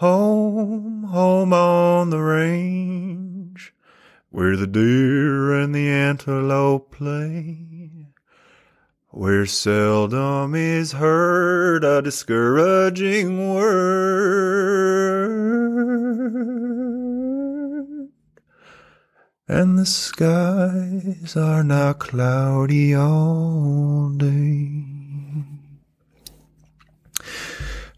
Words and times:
Home, 0.00 1.04
home 1.04 1.52
on 1.52 2.08
the 2.08 2.22
range, 2.22 3.74
where 4.30 4.56
the 4.56 4.66
deer 4.66 5.52
and 5.52 5.74
the 5.74 5.90
antelope 5.90 6.90
play, 6.90 8.06
where 9.08 9.44
seldom 9.44 10.54
is 10.54 10.92
heard 10.92 11.84
a 11.84 12.00
discouraging 12.00 13.52
word. 13.54 13.90
And 19.46 19.78
the 19.78 19.84
skies 19.84 21.36
are 21.36 21.62
now 21.62 21.92
cloudy 21.92 22.94
all 22.94 24.08
day. 24.16 24.84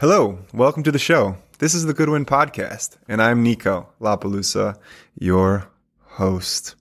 Hello, 0.00 0.41
welcome 0.53 0.82
to 0.82 0.91
the 0.91 0.98
show. 0.98 1.37
This 1.63 1.75
is 1.75 1.87
the 1.87 1.95
Goodwind 1.95 2.27
Podcast, 2.27 2.97
and 3.07 3.23
I'm 3.23 3.45
Niko 3.45 3.87
LaPelusa, 4.01 4.77
your 5.16 5.70
host. 6.01 6.75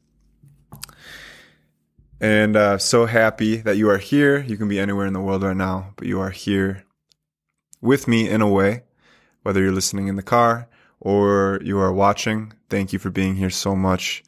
And 2.20 2.55
uh, 2.55 2.80
so 2.80 3.05
happy 3.05 3.58
that 3.58 3.77
you 3.77 3.91
are 3.91 3.99
here. 3.99 4.39
You 4.39 4.58
can 4.58 4.67
be 4.67 4.80
anywhere 4.80 5.05
in 5.05 5.13
the 5.13 5.22
world 5.22 5.44
right 5.44 5.55
now, 5.55 5.94
but 5.98 6.08
you 6.08 6.20
are 6.20 6.31
here 6.31 6.84
with 7.80 8.08
me 8.08 8.27
in 8.27 8.41
a 8.41 8.49
way, 8.49 8.81
whether 9.44 9.62
you're 9.62 9.72
listening 9.72 10.08
in 10.08 10.16
the 10.16 10.23
car 10.23 10.67
or 11.00 11.59
you 11.63 11.77
are 11.77 11.94
watching. 11.94 12.52
Thank 12.67 12.91
you 12.91 12.98
for 12.98 13.11
being 13.11 13.36
here 13.36 13.52
so 13.52 13.75
much. 13.75 14.23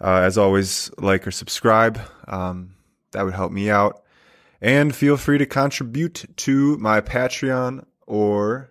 Uh, 0.00 0.18
as 0.18 0.38
always, 0.38 0.88
like 0.98 1.26
or 1.26 1.32
subscribe. 1.32 1.98
Um, 2.28 2.76
that 3.10 3.24
would 3.24 3.34
help 3.34 3.50
me 3.50 3.70
out. 3.70 4.04
And 4.60 4.94
feel 4.94 5.16
free 5.16 5.38
to 5.38 5.46
contribute 5.46 6.26
to 6.36 6.78
my 6.78 7.00
Patreon 7.00 7.86
or 8.06 8.70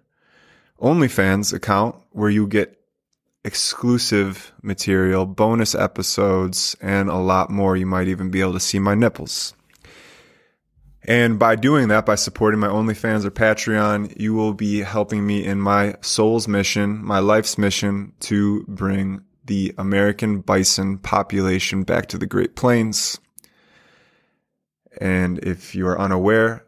OnlyFans 0.83 1.53
account 1.53 1.95
where 2.11 2.29
you 2.29 2.45
get 2.45 2.77
exclusive 3.45 4.53
material, 4.61 5.25
bonus 5.25 5.75
episodes, 5.75 6.75
and 6.81 7.09
a 7.09 7.15
lot 7.15 7.49
more. 7.49 7.75
You 7.75 7.85
might 7.85 8.07
even 8.07 8.29
be 8.29 8.41
able 8.41 8.53
to 8.53 8.59
see 8.59 8.79
my 8.79 8.93
nipples. 8.93 9.53
And 11.05 11.37
by 11.37 11.55
doing 11.55 11.89
that, 11.89 12.05
by 12.05 12.15
supporting 12.15 12.59
my 12.59 12.67
OnlyFans 12.67 13.25
or 13.25 13.31
Patreon, 13.31 14.19
you 14.19 14.33
will 14.33 14.53
be 14.53 14.79
helping 14.81 15.25
me 15.25 15.45
in 15.45 15.59
my 15.59 15.95
soul's 16.01 16.47
mission, 16.47 17.03
my 17.03 17.19
life's 17.19 17.57
mission 17.57 18.13
to 18.21 18.63
bring 18.67 19.21
the 19.45 19.73
American 19.77 20.39
bison 20.39 20.97
population 20.97 21.83
back 21.83 22.07
to 22.07 22.17
the 22.17 22.27
Great 22.27 22.55
Plains. 22.55 23.19
And 25.01 25.39
if 25.39 25.75
you 25.75 25.87
are 25.87 25.99
unaware, 25.99 26.65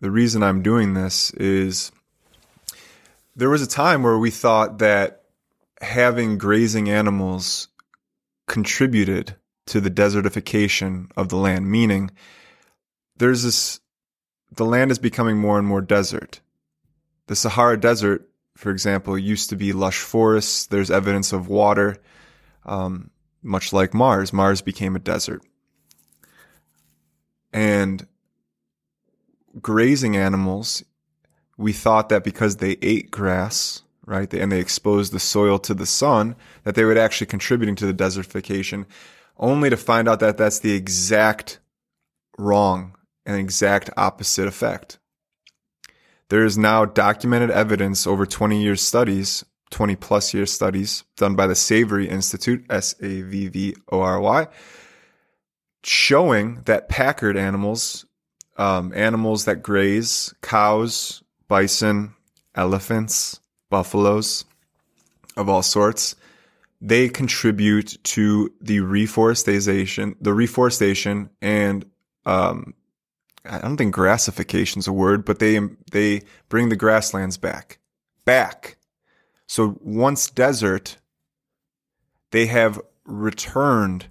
the 0.00 0.10
reason 0.10 0.42
I'm 0.42 0.62
doing 0.62 0.92
this 0.92 1.30
is 1.32 1.90
there 3.38 3.48
was 3.48 3.62
a 3.62 3.68
time 3.68 4.02
where 4.02 4.18
we 4.18 4.32
thought 4.32 4.78
that 4.80 5.22
having 5.80 6.38
grazing 6.38 6.90
animals 6.90 7.68
contributed 8.48 9.36
to 9.66 9.80
the 9.80 9.90
desertification 9.90 11.08
of 11.16 11.28
the 11.28 11.36
land, 11.36 11.70
meaning 11.70 12.10
there's 13.16 13.44
this, 13.44 13.78
the 14.50 14.64
land 14.64 14.90
is 14.90 14.98
becoming 14.98 15.38
more 15.38 15.56
and 15.56 15.68
more 15.68 15.80
desert. 15.80 16.40
The 17.28 17.36
Sahara 17.36 17.78
Desert, 17.78 18.28
for 18.56 18.70
example, 18.70 19.16
used 19.16 19.50
to 19.50 19.56
be 19.56 19.72
lush 19.72 20.00
forests. 20.00 20.66
There's 20.66 20.90
evidence 20.90 21.32
of 21.32 21.46
water, 21.46 21.98
um, 22.66 23.10
much 23.40 23.72
like 23.72 23.94
Mars. 23.94 24.32
Mars 24.32 24.62
became 24.62 24.96
a 24.96 25.00
desert. 25.00 25.42
And 27.52 28.04
grazing 29.60 30.16
animals 30.16 30.82
we 31.58 31.72
thought 31.72 32.08
that 32.08 32.24
because 32.24 32.56
they 32.56 32.78
ate 32.80 33.10
grass, 33.10 33.82
right, 34.06 34.32
and 34.32 34.50
they 34.50 34.60
exposed 34.60 35.12
the 35.12 35.20
soil 35.20 35.58
to 35.58 35.74
the 35.74 35.84
sun, 35.84 36.36
that 36.62 36.76
they 36.76 36.84
would 36.84 36.96
actually 36.96 37.26
contributing 37.26 37.74
to 37.74 37.86
the 37.86 37.92
desertification, 37.92 38.86
only 39.36 39.68
to 39.68 39.76
find 39.76 40.08
out 40.08 40.20
that 40.20 40.38
that's 40.38 40.60
the 40.60 40.72
exact 40.72 41.58
wrong 42.38 42.94
and 43.26 43.36
exact 43.36 43.90
opposite 43.96 44.46
effect. 44.46 44.98
There 46.30 46.44
is 46.44 46.56
now 46.56 46.84
documented 46.84 47.50
evidence 47.50 48.06
over 48.06 48.24
20 48.24 48.62
years 48.62 48.80
studies, 48.80 49.44
20 49.70 49.96
plus 49.96 50.32
years 50.32 50.52
studies 50.52 51.04
done 51.16 51.34
by 51.34 51.46
the 51.46 51.54
Savory 51.54 52.08
Institute, 52.08 52.64
S 52.70 52.94
A 53.00 53.22
V 53.22 53.48
V 53.48 53.74
O 53.90 54.00
R 54.00 54.20
Y, 54.20 54.46
showing 55.82 56.62
that 56.66 56.88
Packard 56.88 57.36
animals, 57.36 58.06
um, 58.56 58.92
animals 58.94 59.44
that 59.46 59.62
graze, 59.62 60.34
cows, 60.42 61.22
bison, 61.48 62.14
elephants, 62.54 63.40
buffaloes 63.70 64.44
of 65.36 65.48
all 65.48 65.62
sorts, 65.62 66.14
they 66.80 67.08
contribute 67.08 67.98
to 68.04 68.52
the 68.60 68.80
reforestation, 68.80 70.14
the 70.20 70.32
reforestation 70.32 71.30
and, 71.40 71.84
um, 72.26 72.74
I 73.44 73.60
don't 73.60 73.76
think 73.76 73.94
grassification 73.94 74.80
is 74.80 74.86
a 74.86 74.92
word, 74.92 75.24
but 75.24 75.38
they, 75.38 75.58
they 75.90 76.22
bring 76.48 76.68
the 76.68 76.76
grasslands 76.76 77.38
back, 77.38 77.78
back. 78.24 78.76
So 79.46 79.78
once 79.80 80.28
desert, 80.28 80.98
they 82.30 82.46
have 82.46 82.80
returned 83.04 84.08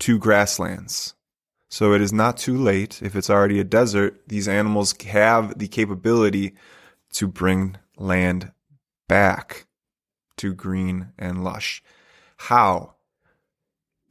to 0.00 0.18
grasslands. 0.18 1.14
So 1.74 1.92
it 1.92 2.00
is 2.00 2.12
not 2.12 2.36
too 2.36 2.56
late. 2.56 3.02
If 3.02 3.16
it's 3.16 3.28
already 3.28 3.58
a 3.58 3.64
desert, 3.64 4.28
these 4.28 4.46
animals 4.46 4.94
have 5.06 5.58
the 5.58 5.66
capability 5.66 6.54
to 7.14 7.26
bring 7.26 7.76
land 7.96 8.52
back 9.08 9.66
to 10.36 10.54
green 10.54 11.08
and 11.18 11.42
lush. 11.42 11.82
How? 12.36 12.94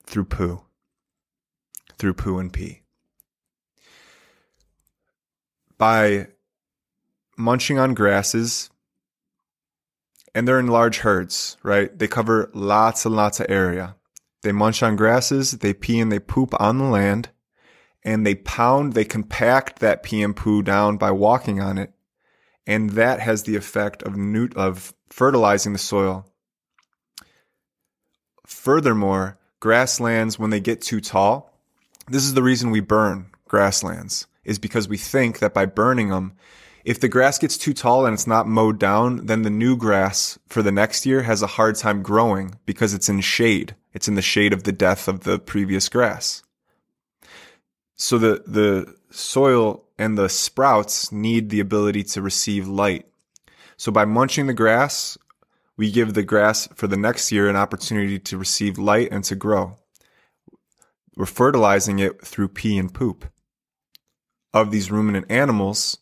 Through 0.06 0.25
poo. 0.25 0.66
Through 1.97 2.16
poo 2.16 2.38
and 2.38 2.52
pee. 2.52 2.81
By 5.78 6.28
munching 7.38 7.79
on 7.79 7.94
grasses, 7.94 8.72
and 10.35 10.46
they're 10.46 10.59
in 10.59 10.68
large 10.68 10.97
herds, 10.97 11.56
right? 11.63 11.97
They 11.97 12.09
cover 12.09 12.52
lots 12.53 13.06
and 13.06 13.16
lots 13.16 13.40
of 13.40 13.46
area. 13.47 13.96
They 14.41 14.52
munch 14.52 14.84
on 14.84 14.97
grasses, 14.97 15.52
they 15.52 15.73
pee 15.73 16.02
and 16.02 16.12
they 16.12 16.19
poop 16.19 16.53
on 16.59 16.78
the 16.78 16.84
land, 16.84 17.29
and 18.03 18.25
they 18.25 18.36
pound, 18.36 18.94
they 18.94 19.06
compact 19.06 19.80
that 19.80 20.12
and 20.12 20.36
poo 20.36 20.62
down 20.62 20.97
by 20.97 21.12
walking 21.12 21.62
on 21.62 21.78
it. 21.78 21.94
And 22.66 22.91
that 22.91 23.19
has 23.19 23.44
the 23.44 23.56
effect 23.56 24.03
of 24.03 24.18
of 24.56 24.94
fertilizing 25.09 25.74
the 25.74 25.80
soil. 25.80 26.25
Furthermore, 28.46 29.38
grasslands, 29.59 30.38
when 30.38 30.50
they 30.50 30.59
get 30.59 30.81
too 30.81 31.02
tall, 31.02 31.58
this 32.08 32.24
is 32.24 32.34
the 32.34 32.44
reason 32.44 32.72
we 32.72 32.80
burn 32.80 33.28
grasslands, 33.47 34.28
is 34.44 34.59
because 34.59 34.88
we 34.88 34.97
think 34.97 35.40
that 35.40 35.53
by 35.53 35.66
burning 35.66 36.09
them, 36.09 36.34
if 36.84 37.00
the 37.00 37.08
grass 37.08 37.38
gets 37.40 37.58
too 37.58 37.74
tall 37.74 38.06
and 38.06 38.14
it's 38.14 38.28
not 38.28 38.47
mowed 38.47 38.78
down, 38.78 39.25
then 39.25 39.44
the 39.44 39.50
new 39.50 39.78
grass 39.78 40.38
for 40.47 40.62
the 40.62 40.72
next 40.72 41.06
year 41.06 41.22
has 41.22 41.41
a 41.41 41.47
hard 41.47 41.75
time 41.75 42.02
growing 42.02 42.56
because 42.66 42.94
it's 42.94 43.08
in 43.08 43.22
shade. 43.22 43.75
It's 43.94 44.09
in 44.09 44.16
the 44.16 44.22
shade 44.22 44.52
of 44.52 44.64
the 44.64 44.74
death 44.74 45.08
of 45.08 45.22
the 45.22 45.40
previous 45.40 45.88
grass. 45.88 46.44
So 47.95 48.17
the, 48.17 48.43
the 48.47 48.95
soil 49.11 49.85
and 49.97 50.17
the 50.17 50.29
sprouts 50.29 51.11
need 51.11 51.49
the 51.49 51.59
ability 51.59 52.03
to 52.03 52.21
receive 52.21 52.67
light. 52.67 53.07
So 53.77 53.91
by 53.91 54.05
munching 54.05 54.47
the 54.47 54.53
grass, 54.53 55.17
we 55.77 55.91
give 55.91 56.13
the 56.13 56.23
grass 56.23 56.67
for 56.75 56.87
the 56.87 56.97
next 56.97 57.31
year 57.31 57.49
an 57.49 57.55
opportunity 57.55 58.19
to 58.19 58.37
receive 58.37 58.77
light 58.77 59.09
and 59.11 59.23
to 59.25 59.35
grow. 59.35 59.77
We're 61.15 61.25
fertilizing 61.25 61.99
it 61.99 62.25
through 62.25 62.49
pee 62.49 62.77
and 62.77 62.93
poop 62.93 63.25
of 64.53 64.71
these 64.71 64.91
ruminant 64.91 65.31
animals, 65.31 65.97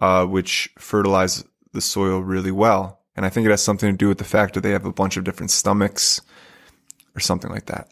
uh, 0.00 0.26
which 0.26 0.70
fertilize 0.78 1.44
the 1.72 1.80
soil 1.80 2.20
really 2.20 2.52
well. 2.52 3.00
And 3.16 3.24
I 3.24 3.30
think 3.30 3.46
it 3.46 3.50
has 3.50 3.62
something 3.62 3.90
to 3.90 3.96
do 3.96 4.08
with 4.08 4.18
the 4.18 4.24
fact 4.24 4.54
that 4.54 4.62
they 4.62 4.70
have 4.70 4.84
a 4.84 4.92
bunch 4.92 5.16
of 5.16 5.24
different 5.24 5.50
stomachs 5.50 6.20
or 7.14 7.20
something 7.20 7.50
like 7.50 7.66
that. 7.66 7.88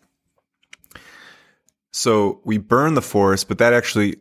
So 1.93 2.41
we 2.45 2.59
burn 2.59 2.95
the 2.95 3.03
forest, 3.03 3.49
but 3.49 3.59
that 3.59 3.75
actually, 3.75 4.17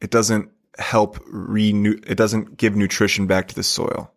it 0.00 0.10
doesn't 0.10 0.50
help 0.78 1.18
renew, 1.26 1.98
it 2.06 2.16
doesn't 2.16 2.56
give 2.56 2.74
nutrition 2.74 3.26
back 3.26 3.48
to 3.48 3.54
the 3.54 3.62
soil. 3.62 4.12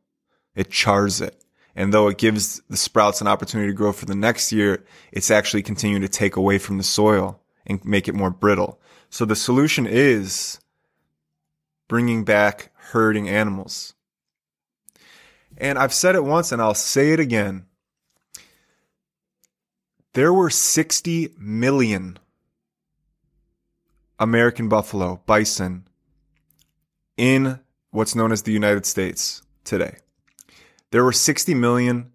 It 0.56 0.72
chars 0.72 1.22
it. 1.22 1.44
And 1.76 1.94
though 1.94 2.08
it 2.08 2.18
gives 2.18 2.60
the 2.70 2.78
sprouts 2.78 3.22
an 3.22 3.28
opportunity 3.28 3.70
to 3.70 3.76
grow 3.76 3.94
for 3.94 4.06
the 4.06 4.16
next 4.16 4.52
year, 4.52 4.84
it's 5.12 5.30
actually 5.30 5.62
continuing 5.62 6.02
to 6.02 6.10
take 6.10 6.36
away 6.36 6.58
from 6.58 6.80
the 6.80 6.84
soil 6.84 7.40
and 7.68 7.84
make 7.86 8.08
it 8.08 8.16
more 8.16 8.32
brittle. 8.32 8.82
So 9.12 9.24
the 9.26 9.36
solution 9.36 9.86
is 9.86 10.60
bringing 11.88 12.24
back 12.24 12.72
herding 12.74 13.30
animals. 13.30 13.94
And 15.56 15.78
I've 15.78 15.94
said 15.94 16.16
it 16.16 16.24
once 16.24 16.52
and 16.52 16.62
I'll 16.62 16.74
say 16.74 17.12
it 17.12 17.20
again 17.20 17.68
there 20.18 20.34
were 20.34 20.50
60 20.50 21.36
million 21.38 22.18
American 24.18 24.68
buffalo, 24.68 25.22
bison, 25.28 25.88
in 27.18 27.60
what's 27.92 28.16
known 28.16 28.32
as 28.32 28.42
the 28.42 28.52
United 28.52 28.88
States 28.88 29.44
today. 29.64 29.98
There 30.90 31.04
were 31.04 31.12
60 31.12 31.54
million 31.54 32.14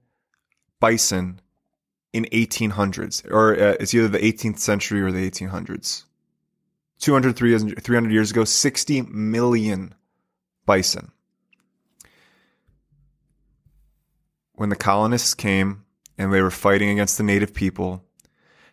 bison 0.81 1.41
in 2.13 2.25
1800s, 2.33 3.25
or 3.31 3.55
uh, 3.55 3.77
it's 3.79 3.95
either 3.95 4.09
the 4.09 4.19
18th 4.19 4.59
century 4.59 5.01
or 5.01 5.13
the 5.13 5.31
1800s. 5.31 6.03
200, 6.99 7.37
300 7.37 8.13
years 8.13 8.33
ago, 8.33 8.43
60 8.43 9.03
million 9.03 9.95
bison. 10.67 11.13
When 14.55 14.71
the 14.71 14.77
colonists 14.77 15.35
came 15.35 15.85
and 16.23 16.33
they 16.33 16.41
were 16.41 16.51
fighting 16.51 16.89
against 16.91 17.19
the 17.19 17.25
native 17.25 17.53
people, 17.53 18.05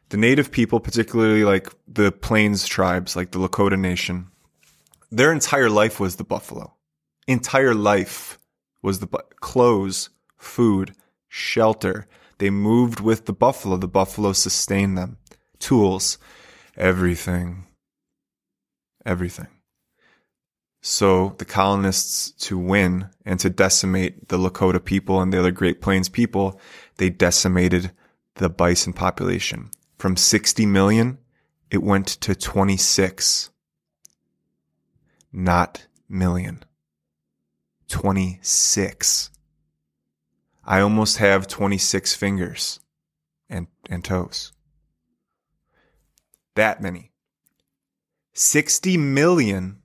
the 0.09 0.17
native 0.17 0.51
people, 0.51 0.79
particularly 0.79 1.43
like 1.43 1.69
the 1.87 2.11
plains 2.11 2.67
tribes, 2.67 3.15
like 3.15 3.31
the 3.31 3.39
Lakota 3.39 3.77
Nation, 3.79 4.27
their 5.11 5.31
entire 5.31 5.69
life 5.69 5.99
was 5.99 6.15
the 6.15 6.23
buffalo. 6.23 6.75
Entire 7.27 7.73
life 7.73 8.37
was 8.81 8.99
the 8.99 9.07
bu- 9.07 9.17
clothes, 9.39 10.09
food, 10.37 10.95
shelter. 11.27 12.07
They 12.37 12.49
moved 12.49 12.99
with 12.99 13.25
the 13.25 13.33
buffalo. 13.33 13.77
The 13.77 13.87
buffalo 13.87 14.33
sustained 14.33 14.97
them. 14.97 15.17
Tools, 15.59 16.17
everything. 16.77 17.65
Everything. 19.05 19.47
So 20.81 21.35
the 21.37 21.45
colonists 21.45 22.31
to 22.47 22.57
win 22.57 23.09
and 23.25 23.39
to 23.41 23.49
decimate 23.49 24.29
the 24.29 24.37
Lakota 24.37 24.83
people 24.83 25.21
and 25.21 25.33
the 25.33 25.39
other 25.39 25.51
Great 25.51 25.81
Plains 25.81 26.07
people, 26.07 26.59
they 26.97 27.09
decimated 27.09 27.91
the 28.35 28.49
bison 28.49 28.93
population. 28.93 29.71
From 29.97 30.15
60 30.15 30.65
million, 30.65 31.17
it 31.69 31.83
went 31.83 32.07
to 32.07 32.33
26. 32.33 33.49
Not 35.33 35.87
million. 36.07 36.63
26. 37.89 39.31
I 40.63 40.79
almost 40.81 41.17
have 41.17 41.47
26 41.47 42.15
fingers 42.15 42.79
and, 43.49 43.67
and 43.89 44.03
toes. 44.03 44.53
That 46.55 46.81
many. 46.81 47.11
60 48.33 48.97
million. 48.97 49.78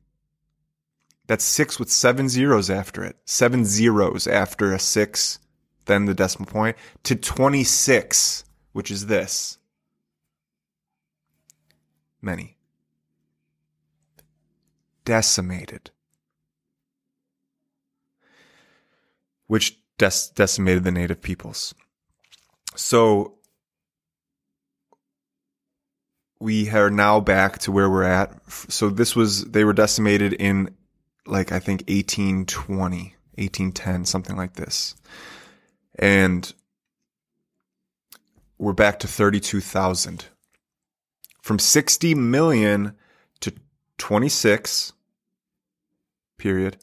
That's 1.26 1.44
six 1.44 1.78
with 1.78 1.90
seven 1.90 2.28
zeros 2.28 2.68
after 2.68 3.02
it. 3.02 3.16
Seven 3.24 3.64
zeros 3.64 4.26
after 4.26 4.72
a 4.72 4.78
six, 4.78 5.38
then 5.86 6.04
the 6.04 6.14
decimal 6.14 6.46
point, 6.46 6.76
to 7.04 7.16
26, 7.16 8.44
which 8.72 8.90
is 8.90 9.06
this. 9.06 9.58
Many. 12.20 12.56
Decimated. 15.04 15.90
Which 19.46 19.78
dec- 19.98 20.34
decimated 20.34 20.84
the 20.84 20.90
native 20.90 21.22
peoples. 21.22 21.74
So 22.76 23.38
we 26.40 26.68
are 26.70 26.90
now 26.90 27.20
back 27.20 27.58
to 27.60 27.72
where 27.72 27.88
we're 27.88 28.02
at. 28.02 28.34
So 28.50 28.90
this 28.90 29.16
was, 29.16 29.44
they 29.44 29.64
were 29.64 29.72
decimated 29.72 30.34
in 30.34 30.74
like, 31.26 31.52
I 31.52 31.58
think 31.58 31.82
1820, 31.88 33.14
1810, 33.36 34.04
something 34.04 34.36
like 34.36 34.54
this. 34.54 34.94
And 35.98 36.52
we're 38.58 38.72
back 38.72 38.98
to 39.00 39.08
32,000. 39.08 40.26
From 41.42 41.58
60 41.58 42.14
million 42.14 42.94
to 43.40 43.52
26 43.98 44.92
period. 46.38 46.76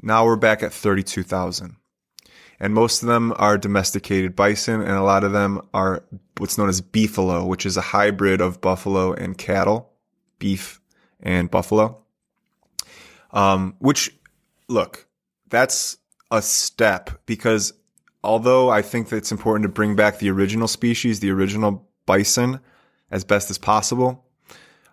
Now 0.00 0.24
we're 0.24 0.36
back 0.36 0.62
at 0.62 0.72
32,000 0.72 1.76
and 2.62 2.74
most 2.74 3.02
of 3.02 3.08
them 3.08 3.34
are 3.38 3.58
domesticated 3.58 4.36
bison, 4.36 4.80
and 4.80 4.92
a 4.92 5.02
lot 5.02 5.24
of 5.24 5.32
them 5.32 5.60
are 5.74 6.04
what's 6.38 6.56
known 6.56 6.68
as 6.68 6.80
beefalo, 6.80 7.44
which 7.44 7.66
is 7.66 7.76
a 7.76 7.80
hybrid 7.80 8.40
of 8.40 8.60
buffalo 8.60 9.12
and 9.12 9.36
cattle, 9.36 9.92
beef 10.38 10.80
and 11.18 11.50
buffalo. 11.50 12.01
Um, 13.32 13.76
which, 13.78 14.14
look, 14.68 15.06
that's 15.48 15.96
a 16.30 16.42
step 16.42 17.10
because 17.26 17.72
although 18.22 18.68
I 18.70 18.82
think 18.82 19.08
that 19.08 19.16
it's 19.16 19.32
important 19.32 19.64
to 19.64 19.68
bring 19.68 19.96
back 19.96 20.18
the 20.18 20.30
original 20.30 20.68
species, 20.68 21.20
the 21.20 21.30
original 21.30 21.88
bison, 22.06 22.60
as 23.10 23.24
best 23.24 23.50
as 23.50 23.58
possible, 23.58 24.24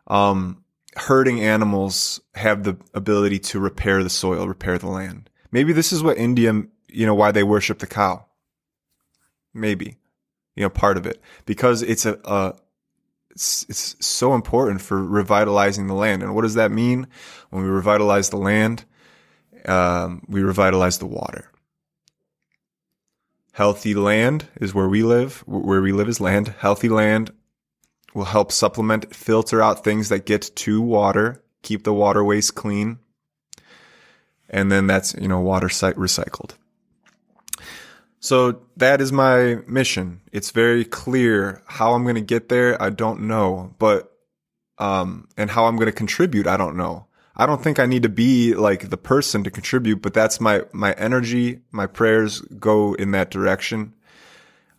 um, 0.08 0.64
herding 0.96 1.42
animals 1.42 2.20
have 2.36 2.64
the 2.64 2.78
ability 2.94 3.40
to 3.40 3.60
repair 3.60 4.04
the 4.04 4.10
soil, 4.10 4.48
repair 4.48 4.78
the 4.78 4.90
land. 4.90 5.30
Maybe 5.52 5.74
this 5.74 5.92
is 5.92 6.04
what 6.04 6.18
India 6.18 6.64
you 6.92 7.06
know, 7.06 7.16
why 7.16 7.32
they 7.32 7.44
worship 7.44 7.80
the 7.80 7.88
cow. 7.88 8.26
Maybe, 9.54 9.98
you 10.56 10.64
know, 10.64 10.70
part 10.70 10.98
of 10.98 11.06
it 11.06 11.22
because 11.46 11.82
it's 11.82 12.06
a, 12.06 12.20
a 12.26 12.56
it's, 13.40 13.66
it's 13.70 14.06
so 14.06 14.36
important 14.36 14.82
for 14.82 15.02
revitalizing 15.02 15.88
the 15.88 15.94
land. 15.94 16.22
And 16.22 16.36
what 16.36 16.42
does 16.42 16.56
that 16.56 16.72
mean? 16.72 17.08
When 17.52 17.64
we 17.64 17.70
revitalize 17.70 18.30
the 18.30 18.38
land, 18.38 18.84
um, 19.66 20.26
we 20.28 20.42
revitalize 20.44 20.98
the 20.98 21.06
water. 21.06 21.50
Healthy 23.54 23.96
land 23.96 24.50
is 24.60 24.74
where 24.74 24.90
we 24.90 25.04
live. 25.04 25.42
Where 25.48 25.82
we 25.82 25.94
live 25.94 26.10
is 26.10 26.20
land. 26.20 26.54
Healthy 26.60 26.90
land 26.90 27.32
will 28.14 28.26
help 28.26 28.52
supplement, 28.52 29.16
filter 29.16 29.62
out 29.62 29.86
things 29.86 30.10
that 30.10 30.26
get 30.26 30.54
to 30.58 30.82
water, 30.82 31.42
keep 31.62 31.86
the 31.86 31.94
waterways 31.94 32.52
clean. 32.52 33.00
And 34.50 34.70
then 34.70 34.86
that's, 34.86 35.14
you 35.14 35.30
know, 35.30 35.40
water 35.40 35.70
site 35.70 35.96
recycled. 35.96 36.56
So 38.20 38.62
that 38.78 39.02
is 39.02 39.12
my 39.12 39.60
mission. 39.68 40.22
It's 40.32 40.52
very 40.52 40.84
clear 40.84 41.62
how 41.66 41.94
I'm 41.94 42.04
going 42.04 42.16
to 42.16 42.22
get 42.22 42.50
there. 42.50 42.82
I 42.82 42.90
don't 42.90 43.22
know, 43.22 43.74
but, 43.80 44.12
um, 44.78 45.30
and 45.38 45.50
how 45.50 45.66
I'm 45.66 45.76
going 45.76 45.88
to 45.88 45.94
contribute. 45.94 46.48
I 46.48 46.58
don't 46.58 46.76
know. 46.76 47.06
I 47.36 47.46
don't 47.46 47.64
think 47.64 47.80
I 47.80 47.86
need 47.86 48.04
to 48.04 48.10
be 48.10 48.54
like 48.54 48.90
the 48.90 48.98
person 48.98 49.46
to 49.46 49.52
contribute, 49.52 50.02
but 50.02 50.14
that's 50.14 50.42
my, 50.42 50.64
my 50.74 50.92
energy. 50.94 51.62
My 51.72 51.88
prayers 51.88 52.42
go 52.42 52.94
in 52.94 53.12
that 53.12 53.32
direction. 53.32 53.94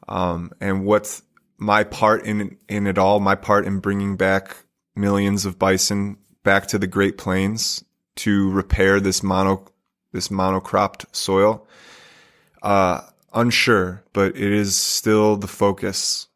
Um, 0.06 0.52
and 0.60 0.84
what's 0.84 1.22
my 1.56 1.84
part 1.84 2.24
in, 2.24 2.58
in 2.68 2.86
it 2.86 2.98
all, 2.98 3.20
my 3.20 3.34
part 3.34 3.66
in 3.66 3.80
bringing 3.80 4.16
back 4.16 4.56
millions 4.94 5.46
of 5.46 5.58
bison 5.58 6.18
back 6.42 6.66
to 6.68 6.78
the 6.78 6.86
Great 6.86 7.16
Plains 7.16 7.82
to 8.16 8.50
repair 8.50 9.00
this 9.00 9.22
mono, 9.22 9.66
this 10.12 10.28
monocropped 10.28 11.06
soil. 11.14 11.66
Uh, 12.62 13.00
unsure, 13.32 14.02
but 14.12 14.36
it 14.36 14.52
is 14.52 14.76
still 14.76 15.36
the 15.36 15.46
focus. 15.46 16.28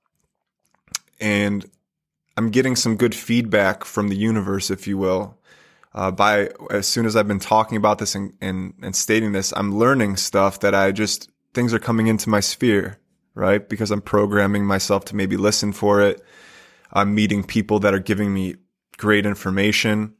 And 1.20 1.68
I'm 2.36 2.50
getting 2.50 2.76
some 2.76 2.96
good 2.96 3.14
feedback 3.14 3.84
from 3.84 4.08
the 4.08 4.16
universe, 4.16 4.70
if 4.70 4.86
you 4.86 4.98
will. 4.98 5.38
Uh, 5.94 6.10
by 6.10 6.50
as 6.70 6.88
soon 6.88 7.06
as 7.06 7.14
I've 7.14 7.28
been 7.28 7.38
talking 7.38 7.76
about 7.76 7.98
this 7.98 8.16
and, 8.16 8.32
and, 8.40 8.74
and 8.82 8.96
stating 8.96 9.32
this, 9.32 9.52
I'm 9.56 9.76
learning 9.76 10.16
stuff 10.16 10.60
that 10.60 10.74
I 10.74 10.90
just, 10.90 11.30
things 11.52 11.72
are 11.72 11.78
coming 11.78 12.08
into 12.08 12.28
my 12.28 12.40
sphere, 12.40 12.98
right? 13.34 13.66
Because 13.68 13.92
I'm 13.92 14.02
programming 14.02 14.66
myself 14.66 15.04
to 15.06 15.16
maybe 15.16 15.36
listen 15.36 15.72
for 15.72 16.00
it. 16.00 16.20
I'm 16.92 17.14
meeting 17.14 17.44
people 17.44 17.78
that 17.80 17.94
are 17.94 18.00
giving 18.00 18.34
me 18.34 18.56
great 18.96 19.24
information. 19.24 20.14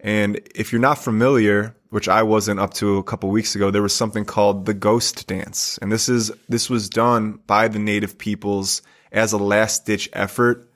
And 0.00 0.40
if 0.54 0.72
you're 0.72 0.80
not 0.80 0.98
familiar, 0.98 1.74
which 1.90 2.08
I 2.08 2.22
wasn't 2.22 2.60
up 2.60 2.74
to 2.74 2.98
a 2.98 3.02
couple 3.02 3.30
weeks 3.30 3.56
ago, 3.56 3.70
there 3.70 3.82
was 3.82 3.94
something 3.94 4.24
called 4.24 4.66
the 4.66 4.74
ghost 4.74 5.26
dance. 5.26 5.78
And 5.78 5.90
this 5.90 6.08
is, 6.08 6.30
this 6.48 6.70
was 6.70 6.88
done 6.88 7.40
by 7.46 7.68
the 7.68 7.78
native 7.78 8.18
peoples 8.18 8.82
as 9.10 9.32
a 9.32 9.38
last 9.38 9.86
ditch 9.86 10.08
effort 10.12 10.70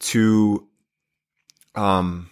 to, 0.00 0.68
um, 1.74 2.30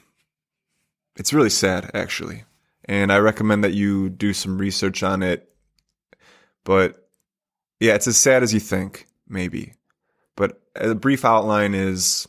it's 1.17 1.33
really 1.33 1.51
sad 1.51 1.91
actually. 1.95 2.45
And 2.85 3.13
I 3.13 3.19
recommend 3.19 3.65
that 3.65 3.73
you 3.73 4.09
do 4.11 4.33
some 4.33 4.59
research 4.59 5.03
on 5.03 5.23
it. 5.23 5.49
But 6.65 7.09
yeah, 7.81 7.95
it's 7.95 8.07
as 8.07 8.17
sad 8.17 8.43
as 8.43 8.55
you 8.55 8.61
think, 8.61 9.07
maybe. 9.29 9.75
But 10.37 10.61
a 10.77 10.95
brief 10.95 11.25
outline 11.25 11.75
is, 11.75 12.29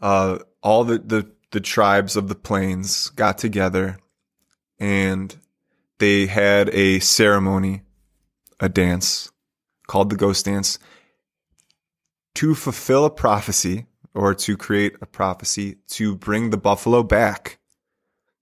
uh, 0.00 0.38
all 0.62 0.84
the, 0.84 0.98
the, 0.98 1.35
the 1.52 1.60
tribes 1.60 2.16
of 2.16 2.28
the 2.28 2.34
plains 2.34 3.10
got 3.10 3.38
together 3.38 3.98
and 4.78 5.36
they 5.98 6.26
had 6.26 6.68
a 6.70 6.98
ceremony, 7.00 7.82
a 8.60 8.68
dance 8.68 9.30
called 9.86 10.10
the 10.10 10.16
ghost 10.16 10.44
dance 10.44 10.78
to 12.34 12.54
fulfill 12.54 13.04
a 13.04 13.10
prophecy 13.10 13.86
or 14.14 14.34
to 14.34 14.56
create 14.56 14.94
a 15.00 15.06
prophecy 15.06 15.76
to 15.88 16.14
bring 16.14 16.50
the 16.50 16.56
buffalo 16.56 17.02
back. 17.02 17.58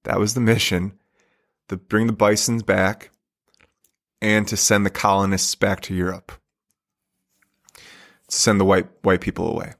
That 0.05 0.19
was 0.19 0.35
the 0.35 0.41
mission 0.41 0.99
to 1.69 1.77
bring 1.77 2.07
the 2.07 2.13
bisons 2.13 2.63
back 2.63 3.11
and 4.21 4.47
to 4.49 4.57
send 4.57 4.85
the 4.85 4.91
colonists 4.91 5.55
back 5.55 5.81
to 5.83 5.95
Europe. 5.95 6.33
To 7.77 8.37
send 8.37 8.61
the 8.61 8.65
white 8.65 8.89
white 9.03 9.21
people 9.21 9.49
away. 9.49 9.75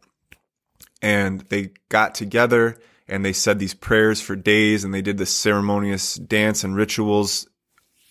And 1.03 1.41
they 1.43 1.71
got 1.89 2.15
together 2.15 2.79
and 3.07 3.25
they 3.25 3.33
said 3.33 3.59
these 3.59 3.75
prayers 3.75 4.21
for 4.21 4.37
days 4.37 4.85
and 4.85 4.95
they 4.95 5.03
did 5.03 5.19
this 5.19 5.35
ceremonious 5.35 6.15
dance 6.15 6.65
and 6.65 6.77
rituals 6.77 7.47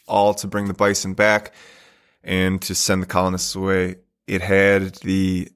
all 0.07 0.33
to 0.35 0.47
bring 0.47 0.67
the 0.67 0.73
bison 0.73 1.13
back. 1.13 1.53
and 2.23 2.62
to 2.62 2.73
send 2.73 3.01
the 3.01 3.07
colonists 3.07 3.53
away, 3.53 3.97
it 4.27 4.41
had 4.41 4.95
the 4.95 5.50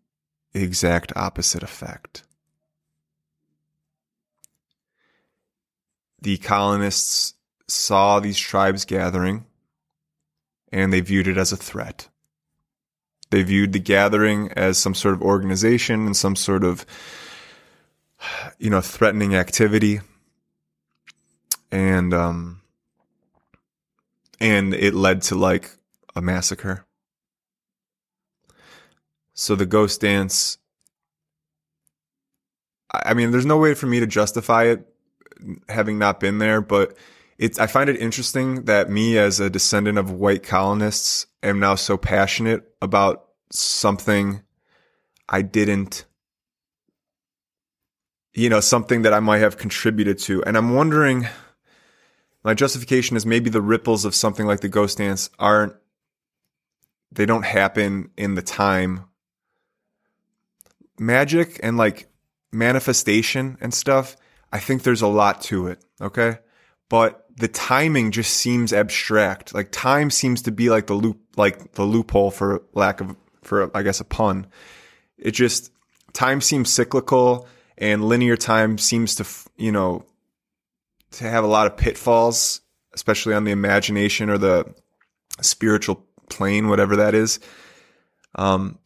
exact 0.53 1.13
opposite 1.15 1.63
effect. 1.63 2.24
The 6.22 6.38
colonists 6.38 7.36
saw 7.67 8.20
these 8.20 8.38
tribes 8.38 8.84
gathering 8.86 9.46
and 10.72 10.91
they 10.91 11.00
viewed 11.00 11.27
it 11.27 11.38
as 11.38 11.51
a 11.53 11.58
threat. 11.58 12.10
They 13.29 13.44
viewed 13.44 13.74
the 13.74 13.79
gathering 13.79 14.51
as 14.53 14.77
some 14.77 14.94
sort 14.94 15.13
of 15.13 15.22
organization 15.22 16.06
and 16.06 16.15
some 16.15 16.36
sort 16.36 16.63
of, 16.63 16.86
you 18.60 18.70
know, 18.70 18.82
threatening 18.82 19.36
activity. 19.36 20.02
And, 21.72 22.14
um, 22.14 22.62
and 24.40 24.74
it 24.74 24.94
led 24.94 25.22
to 25.24 25.36
like 25.36 25.72
a 26.16 26.22
massacre. 26.22 26.86
So 29.34 29.56
the 29.56 29.66
ghost 29.66 30.02
dance, 30.02 30.58
I 32.92 33.14
mean, 33.14 33.32
there's 33.32 33.46
no 33.46 33.58
way 33.58 33.74
for 33.74 33.86
me 33.86 34.00
to 34.00 34.08
justify 34.08 34.64
it 34.64 34.88
having 35.70 36.00
not 36.00 36.20
been 36.20 36.40
there, 36.40 36.62
but 36.62 36.98
it's, 37.38 37.60
I 37.60 37.68
find 37.68 37.90
it 37.90 38.02
interesting 38.02 38.66
that 38.66 38.90
me 38.90 39.18
as 39.18 39.40
a 39.40 39.50
descendant 39.50 39.98
of 40.00 40.10
white 40.12 40.42
colonists 40.44 41.28
am 41.44 41.60
now 41.60 41.76
so 41.76 41.98
passionate 41.98 42.64
about 42.82 43.26
something 43.52 44.42
I 45.30 45.44
didn't, 45.44 46.06
you 48.34 48.50
know, 48.50 48.60
something 48.60 49.02
that 49.02 49.14
I 49.14 49.20
might 49.20 49.40
have 49.40 49.58
contributed 49.58 50.20
to. 50.20 50.44
And 50.44 50.58
I'm 50.58 50.74
wondering, 50.74 51.28
my 52.44 52.54
justification 52.54 53.18
is 53.18 53.26
maybe 53.26 53.50
the 53.50 53.62
ripples 53.62 54.06
of 54.06 54.16
something 54.16 54.46
like 54.46 54.60
the 54.62 54.70
ghost 54.70 55.00
dance 55.00 55.30
aren't, 55.40 55.74
they 57.12 57.26
don't 57.26 57.46
happen 57.46 58.12
in 58.18 58.36
the 58.36 58.42
time. 58.42 59.06
Magic 61.00 61.60
and 61.64 61.78
like 61.78 62.10
manifestation 62.52 63.58
and 63.62 63.74
stuff, 63.74 64.16
I 64.52 64.60
think 64.60 64.84
there's 64.84 65.02
a 65.02 65.08
lot 65.08 65.42
to 65.44 65.68
it. 65.68 65.84
Okay. 66.00 66.38
But 66.90 67.26
the 67.36 67.48
timing 67.48 68.12
just 68.12 68.34
seems 68.34 68.72
abstract. 68.72 69.54
Like 69.54 69.70
time 69.72 70.10
seems 70.10 70.44
to 70.44 70.52
be 70.52 70.70
like 70.70 70.88
the 70.88 70.94
loop, 70.94 71.20
like 71.36 71.74
the 71.74 71.84
loophole 71.84 72.32
for 72.32 72.64
lack 72.74 73.02
of, 73.02 73.16
for 73.42 73.76
I 73.76 73.84
guess 73.84 74.00
a 74.00 74.06
pun. 74.06 74.48
It 75.18 75.32
just, 75.32 75.72
time 76.14 76.42
seems 76.42 76.72
cyclical 76.72 77.48
and 77.78 78.06
linear 78.06 78.38
time 78.38 78.78
seems 78.78 79.16
to, 79.16 79.26
you 79.58 79.72
know, 79.72 80.06
to 81.12 81.24
have 81.26 81.44
a 81.44 81.48
lot 81.48 81.68
of 81.68 81.78
pitfalls, 81.78 82.62
especially 82.94 83.34
on 83.34 83.44
the 83.44 83.52
imagination 83.52 84.30
or 84.30 84.38
the 84.38 84.74
spiritual 85.42 86.06
plane, 86.30 86.68
whatever 86.68 86.98
that 86.98 87.14
is. 87.14 87.40
Um, 88.36 88.80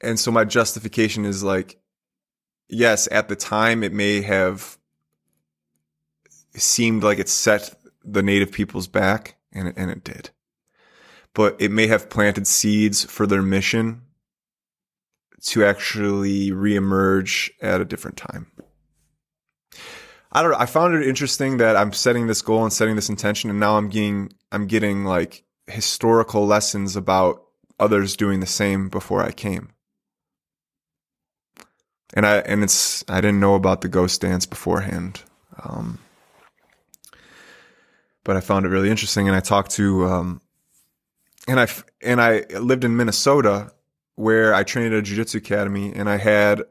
and 0.00 0.18
so 0.18 0.30
my 0.30 0.44
justification 0.44 1.24
is 1.24 1.42
like, 1.42 1.80
yes, 2.68 3.08
at 3.10 3.28
the 3.28 3.36
time 3.36 3.82
it 3.82 3.92
may 3.92 4.20
have 4.22 4.76
seemed 6.54 7.02
like 7.02 7.18
it 7.18 7.28
set 7.28 7.74
the 8.04 8.22
native 8.22 8.50
peoples 8.50 8.88
back, 8.88 9.36
and 9.52 9.68
it, 9.68 9.74
and 9.76 9.90
it 9.90 10.02
did. 10.02 10.30
But 11.34 11.60
it 11.60 11.70
may 11.70 11.86
have 11.86 12.10
planted 12.10 12.46
seeds 12.46 13.04
for 13.04 13.26
their 13.26 13.42
mission 13.42 14.02
to 15.42 15.64
actually 15.64 16.50
reemerge 16.50 17.50
at 17.60 17.80
a 17.80 17.84
different 17.84 18.16
time. 18.16 18.50
I 20.30 20.42
don't 20.42 20.52
know. 20.52 20.58
I 20.58 20.66
found 20.66 20.94
it 20.94 21.06
interesting 21.06 21.58
that 21.58 21.76
I'm 21.76 21.92
setting 21.92 22.26
this 22.26 22.42
goal 22.42 22.62
and 22.62 22.72
setting 22.72 22.96
this 22.96 23.08
intention, 23.08 23.50
and 23.50 23.60
now 23.60 23.76
I'm 23.76 23.88
getting 23.88 24.32
I'm 24.50 24.66
getting 24.66 25.04
like 25.04 25.44
historical 25.66 26.46
lessons 26.46 26.96
about 26.96 27.42
others 27.78 28.16
doing 28.16 28.40
the 28.40 28.46
same 28.46 28.88
before 28.88 29.22
I 29.22 29.32
came. 29.32 29.72
And 32.14 32.26
I 32.26 32.38
and 32.38 32.62
it's 32.62 33.04
I 33.08 33.20
didn't 33.20 33.40
know 33.40 33.54
about 33.54 33.82
the 33.82 33.88
ghost 33.88 34.20
dance 34.20 34.46
beforehand. 34.46 35.22
Um, 35.62 35.98
but 38.24 38.36
I 38.36 38.40
found 38.40 38.66
it 38.66 38.70
really 38.70 38.90
interesting. 38.90 39.28
And 39.28 39.36
I 39.36 39.40
talked 39.40 39.72
to, 39.72 40.06
um, 40.06 40.40
and 41.48 41.58
I, 41.58 41.66
and 42.00 42.20
I 42.20 42.44
lived 42.58 42.84
in 42.84 42.96
Minnesota 42.96 43.72
where 44.16 44.54
I 44.54 44.62
trained 44.64 44.92
at 44.92 44.98
a 44.98 45.02
jiu-jitsu 45.02 45.38
academy 45.38 45.92
and 45.94 46.08
I 46.08 46.16
had 46.16 46.62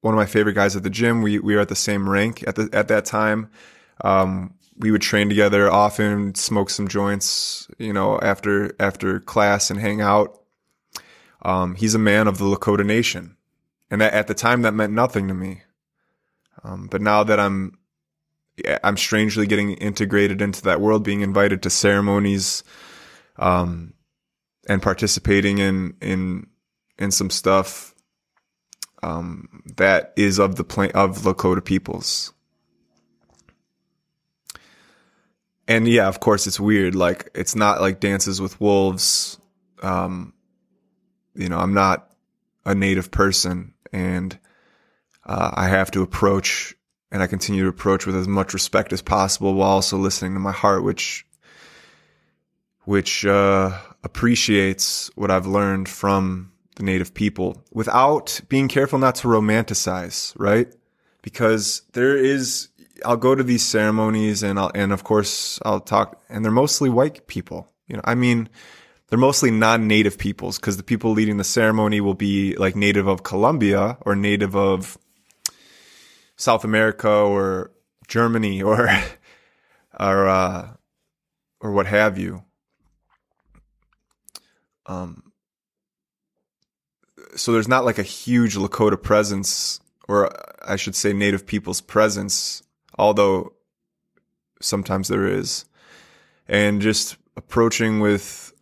one 0.00 0.14
of 0.14 0.18
my 0.18 0.26
favorite 0.26 0.54
guys 0.54 0.76
at 0.76 0.82
the 0.82 0.90
gym. 0.90 1.22
We, 1.22 1.38
we 1.38 1.54
were 1.54 1.60
at 1.60 1.68
the 1.68 1.76
same 1.76 2.08
rank 2.08 2.44
at 2.46 2.56
the, 2.56 2.68
at 2.72 2.88
that 2.88 3.04
time. 3.04 3.50
Um, 4.02 4.54
we 4.78 4.90
would 4.90 5.02
train 5.02 5.28
together 5.28 5.70
often, 5.70 6.34
smoke 6.34 6.70
some 6.70 6.88
joints, 6.88 7.68
you 7.78 7.92
know, 7.92 8.18
after, 8.20 8.74
after 8.78 9.20
class 9.20 9.70
and 9.70 9.80
hang 9.80 10.00
out. 10.00 10.40
Um, 11.42 11.74
he's 11.74 11.94
a 11.94 11.98
man 11.98 12.28
of 12.28 12.38
the 12.38 12.44
Lakota 12.44 12.86
Nation. 12.86 13.36
And 13.90 14.00
that, 14.00 14.12
at 14.12 14.26
the 14.26 14.34
time 14.34 14.62
that 14.62 14.74
meant 14.74 14.92
nothing 14.92 15.28
to 15.28 15.34
me. 15.34 15.62
Um, 16.62 16.88
but 16.88 17.00
now 17.00 17.22
that 17.24 17.40
I'm 17.40 17.78
I'm 18.82 18.96
strangely 18.96 19.46
getting 19.46 19.74
integrated 19.74 20.42
into 20.42 20.62
that 20.62 20.80
world, 20.80 21.04
being 21.04 21.20
invited 21.20 21.62
to 21.62 21.70
ceremonies, 21.70 22.64
um, 23.36 23.94
and 24.68 24.82
participating 24.82 25.58
in 25.58 25.94
in 26.02 26.48
in 26.98 27.10
some 27.10 27.30
stuff 27.30 27.94
um, 29.02 29.62
that 29.76 30.12
is 30.16 30.38
of 30.38 30.56
the 30.56 30.64
pla- 30.64 30.90
of 30.94 31.18
Lakota 31.18 31.64
peoples. 31.64 32.32
And 35.66 35.86
yeah, 35.86 36.08
of 36.08 36.20
course, 36.20 36.46
it's 36.46 36.58
weird. 36.58 36.94
Like 36.94 37.30
it's 37.34 37.54
not 37.54 37.80
like 37.80 38.00
Dances 38.00 38.40
with 38.40 38.60
Wolves. 38.60 39.38
Um, 39.82 40.32
you 41.34 41.48
know, 41.48 41.58
I'm 41.58 41.74
not 41.74 42.10
a 42.64 42.74
native 42.74 43.10
person, 43.10 43.74
and 43.92 44.36
uh, 45.24 45.50
I 45.54 45.68
have 45.68 45.90
to 45.92 46.02
approach 46.02 46.74
and 47.10 47.22
I 47.22 47.26
continue 47.26 47.62
to 47.62 47.68
approach 47.68 48.06
with 48.06 48.16
as 48.16 48.28
much 48.28 48.52
respect 48.52 48.92
as 48.92 49.02
possible 49.02 49.54
while 49.54 49.70
also 49.70 49.96
listening 49.96 50.34
to 50.34 50.40
my 50.40 50.52
heart, 50.52 50.82
which 50.82 51.26
which 52.84 53.26
uh, 53.26 53.78
appreciates 54.02 55.10
what 55.14 55.30
I've 55.30 55.46
learned 55.46 55.88
from 55.88 56.52
the 56.78 56.82
native 56.84 57.12
people 57.12 57.62
without 57.72 58.40
being 58.48 58.68
careful 58.68 58.98
not 58.98 59.16
to 59.16 59.28
romanticize, 59.28 60.32
right? 60.38 60.74
Because 61.22 61.82
there 61.92 62.16
is, 62.16 62.68
I'll 63.04 63.16
go 63.16 63.34
to 63.34 63.42
these 63.42 63.64
ceremonies 63.64 64.42
and 64.42 64.58
I'll, 64.58 64.70
and 64.74 64.92
of 64.92 65.04
course 65.04 65.58
I'll 65.64 65.80
talk, 65.80 66.22
and 66.30 66.44
they're 66.44 66.52
mostly 66.52 66.88
white 66.88 67.26
people. 67.26 67.70
You 67.86 67.96
know, 67.96 68.02
I 68.04 68.14
mean, 68.14 68.48
they're 69.08 69.18
mostly 69.18 69.50
non-native 69.50 70.18
peoples 70.18 70.58
because 70.58 70.76
the 70.76 70.82
people 70.82 71.12
leading 71.12 71.36
the 71.36 71.44
ceremony 71.44 72.00
will 72.00 72.14
be 72.14 72.56
like 72.56 72.76
native 72.76 73.06
of 73.06 73.22
Colombia 73.22 73.98
or 74.02 74.14
native 74.14 74.54
of 74.54 74.96
South 76.36 76.64
America 76.64 77.10
or 77.10 77.72
Germany 78.06 78.62
or 78.62 78.88
or 80.00 80.28
uh, 80.28 80.68
or 81.60 81.72
what 81.72 81.86
have 81.86 82.18
you. 82.18 82.44
Um, 84.86 85.27
so 87.36 87.52
there's 87.52 87.68
not 87.68 87.84
like 87.84 87.98
a 87.98 88.02
huge 88.02 88.56
Lakota 88.56 89.00
presence, 89.00 89.80
or 90.08 90.30
I 90.62 90.76
should 90.76 90.94
say, 90.94 91.12
Native 91.12 91.46
people's 91.46 91.80
presence, 91.80 92.62
although 92.98 93.52
sometimes 94.60 95.08
there 95.08 95.26
is, 95.26 95.64
and 96.48 96.80
just 96.80 97.16
approaching 97.36 98.00
with, 98.00 98.52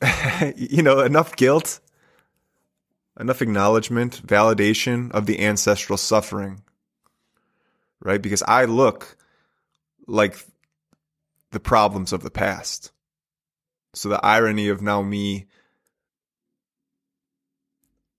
you 0.56 0.82
know, 0.82 1.00
enough 1.00 1.36
guilt, 1.36 1.80
enough 3.18 3.42
acknowledgement, 3.42 4.26
validation 4.26 5.10
of 5.12 5.26
the 5.26 5.40
ancestral 5.40 5.96
suffering 5.96 6.62
right? 8.02 8.20
Because 8.20 8.42
I 8.46 8.64
look 8.64 9.16
like 10.06 10.44
the 11.50 11.60
problems 11.60 12.12
of 12.12 12.22
the 12.22 12.30
past. 12.30 12.92
So 13.94 14.08
the 14.08 14.24
irony 14.24 14.68
of 14.68 14.82
now 14.82 15.02
me, 15.02 15.46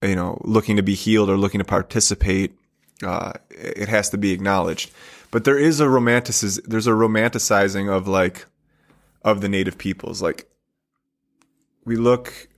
you 0.04 0.16
know, 0.16 0.40
looking 0.44 0.76
to 0.76 0.84
be 0.84 0.96
healed 0.96 1.30
or 1.30 1.38
looking 1.38 1.60
to 1.60 1.66
participate, 1.66 2.54
uh, 3.04 3.34
it 3.50 3.88
has 3.88 4.10
to 4.10 4.18
be 4.18 4.32
acknowledged. 4.32 4.92
But 5.32 5.46
there 5.46 5.58
is 5.58 5.80
a 5.80 5.86
romanticiz, 5.86 6.62
there's 6.66 6.88
a 6.88 6.92
romanticizing 6.92 7.92
of 7.92 8.08
like, 8.08 8.46
of 9.24 9.42
the 9.42 9.50
native 9.50 9.78
peoples. 9.78 10.22
Like, 10.22 10.48
we 11.86 11.96
look, 11.96 12.50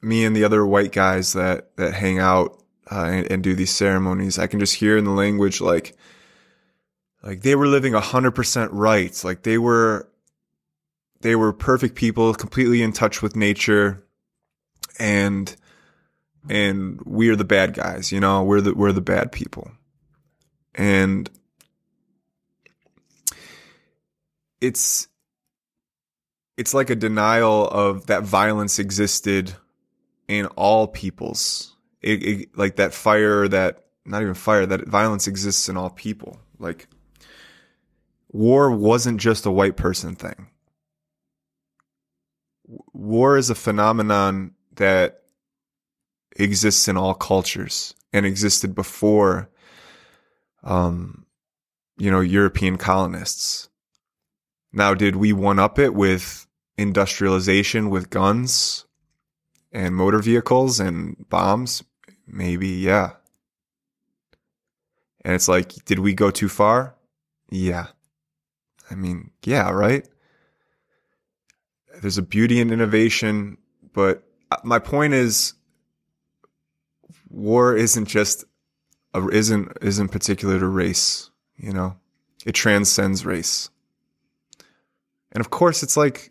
me 0.00 0.24
and 0.24 0.34
the 0.34 0.44
other 0.44 0.64
white 0.64 0.92
guys 0.92 1.32
that, 1.34 1.76
that 1.76 1.94
hang 1.94 2.18
out 2.18 2.62
uh, 2.90 3.04
and, 3.04 3.32
and, 3.32 3.42
do 3.42 3.54
these 3.54 3.74
ceremonies, 3.74 4.38
I 4.38 4.46
can 4.46 4.60
just 4.60 4.76
hear 4.76 4.96
in 4.96 5.04
the 5.04 5.10
language 5.10 5.60
like, 5.60 5.96
like 7.22 7.42
they 7.42 7.56
were 7.56 7.66
living 7.66 7.94
a 7.94 8.00
hundred 8.00 8.32
percent 8.32 8.70
right. 8.72 9.24
Like 9.24 9.42
they 9.42 9.58
were, 9.58 10.08
they 11.20 11.34
were 11.34 11.52
perfect 11.52 11.96
people, 11.96 12.32
completely 12.34 12.82
in 12.82 12.92
touch 12.92 13.20
with 13.22 13.34
nature, 13.34 14.04
and 14.98 15.54
and 16.48 17.00
we're 17.04 17.36
the 17.36 17.44
bad 17.44 17.74
guys. 17.74 18.12
You 18.12 18.20
know, 18.20 18.42
we're 18.44 18.60
the 18.60 18.74
we're 18.74 18.92
the 18.92 19.00
bad 19.00 19.32
people, 19.32 19.70
and 20.74 21.30
it's 24.60 25.08
it's 26.56 26.74
like 26.74 26.90
a 26.90 26.96
denial 26.96 27.68
of 27.68 28.06
that 28.06 28.22
violence 28.22 28.78
existed 28.78 29.54
in 30.28 30.46
all 30.46 30.88
peoples. 30.88 31.74
It, 32.00 32.22
it, 32.22 32.58
like 32.58 32.76
that 32.76 32.94
fire, 32.94 33.48
that 33.48 33.84
not 34.04 34.22
even 34.22 34.34
fire, 34.34 34.64
that 34.66 34.86
violence 34.86 35.26
exists 35.26 35.68
in 35.68 35.76
all 35.76 35.90
people. 35.90 36.38
Like 36.58 36.88
war 38.30 38.70
wasn't 38.70 39.20
just 39.20 39.46
a 39.46 39.50
white 39.50 39.76
person 39.76 40.14
thing. 40.14 40.48
War 42.92 43.36
is 43.36 43.50
a 43.50 43.54
phenomenon 43.54 44.52
that 44.76 45.22
exists 46.38 46.88
in 46.88 46.96
all 46.96 47.14
cultures 47.14 47.94
and 48.12 48.26
existed 48.26 48.74
before, 48.74 49.50
um, 50.62 51.26
you 51.98 52.10
know, 52.10 52.20
European 52.20 52.76
colonists. 52.76 53.68
Now, 54.72 54.94
did 54.94 55.16
we 55.16 55.32
one 55.32 55.58
up 55.58 55.78
it 55.78 55.94
with 55.94 56.46
industrialization 56.76 57.90
with 57.90 58.10
guns 58.10 58.84
and 59.72 59.94
motor 59.94 60.18
vehicles 60.18 60.80
and 60.80 61.16
bombs? 61.28 61.82
Maybe, 62.26 62.68
yeah. 62.68 63.12
And 65.24 65.34
it's 65.34 65.48
like, 65.48 65.84
did 65.84 65.98
we 65.98 66.14
go 66.14 66.30
too 66.30 66.48
far? 66.48 66.94
Yeah. 67.50 67.86
I 68.90 68.94
mean, 68.94 69.30
yeah, 69.44 69.70
right? 69.70 70.06
There's 72.00 72.18
a 72.18 72.22
beauty 72.22 72.60
in 72.60 72.72
innovation, 72.72 73.58
but 73.92 74.22
my 74.62 74.78
point 74.78 75.14
is 75.14 75.54
war 77.36 77.76
isn't 77.76 78.06
just 78.06 78.44
a, 79.14 79.28
isn't 79.28 79.76
isn't 79.82 80.08
particular 80.08 80.58
to 80.58 80.66
race, 80.66 81.30
you 81.56 81.72
know. 81.72 81.96
It 82.44 82.52
transcends 82.52 83.26
race. 83.26 83.70
And 85.32 85.40
of 85.40 85.50
course 85.50 85.82
it's 85.82 85.96
like 85.96 86.30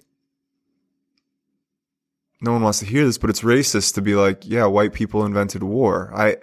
no 2.42 2.52
one 2.52 2.64
wants 2.64 2.80
to 2.80 2.86
hear 2.86 3.06
this, 3.06 3.18
but 3.18 3.30
it's 3.30 3.42
racist 3.42 3.94
to 3.96 4.02
be 4.02 4.16
like, 4.16 4.46
yeah, 4.46 4.66
white 4.66 4.94
people 4.94 5.26
invented 5.26 5.64
war. 5.64 6.12
I 6.14 6.38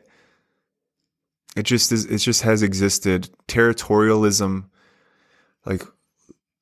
it 1.57 1.65
just 1.65 1.93
is 1.93 2.07
it 2.07 2.19
just 2.19 2.43
has 2.43 2.63
existed. 2.63 3.31
Territorialism 3.49 4.67
like 5.67 5.83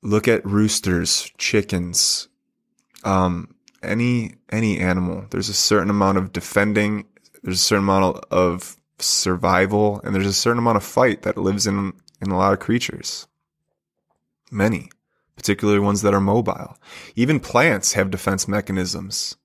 look 0.01 0.27
at 0.27 0.45
roosters, 0.45 1.31
chickens, 1.37 2.27
um, 3.03 3.53
any 3.83 4.35
any 4.51 4.79
animal. 4.79 5.25
There's 5.29 5.49
a 5.49 5.53
certain 5.53 5.89
amount 5.89 6.17
of 6.17 6.33
defending, 6.33 7.05
there's 7.43 7.59
a 7.59 7.63
certain 7.63 7.83
amount 7.83 8.23
of 8.31 8.77
survival, 8.99 10.01
and 10.03 10.13
there's 10.13 10.25
a 10.27 10.33
certain 10.33 10.59
amount 10.59 10.77
of 10.77 10.83
fight 10.83 11.23
that 11.23 11.37
lives 11.37 11.67
in 11.67 11.93
in 12.21 12.31
a 12.31 12.37
lot 12.37 12.53
of 12.53 12.59
creatures. 12.59 13.27
Many 14.51 14.89
particularly 15.41 15.79
ones 15.79 16.03
that 16.03 16.13
are 16.13 16.21
mobile. 16.21 16.77
Even 17.15 17.39
plants 17.39 17.93
have 17.93 18.11
defense 18.11 18.47
mechanisms. 18.47 19.37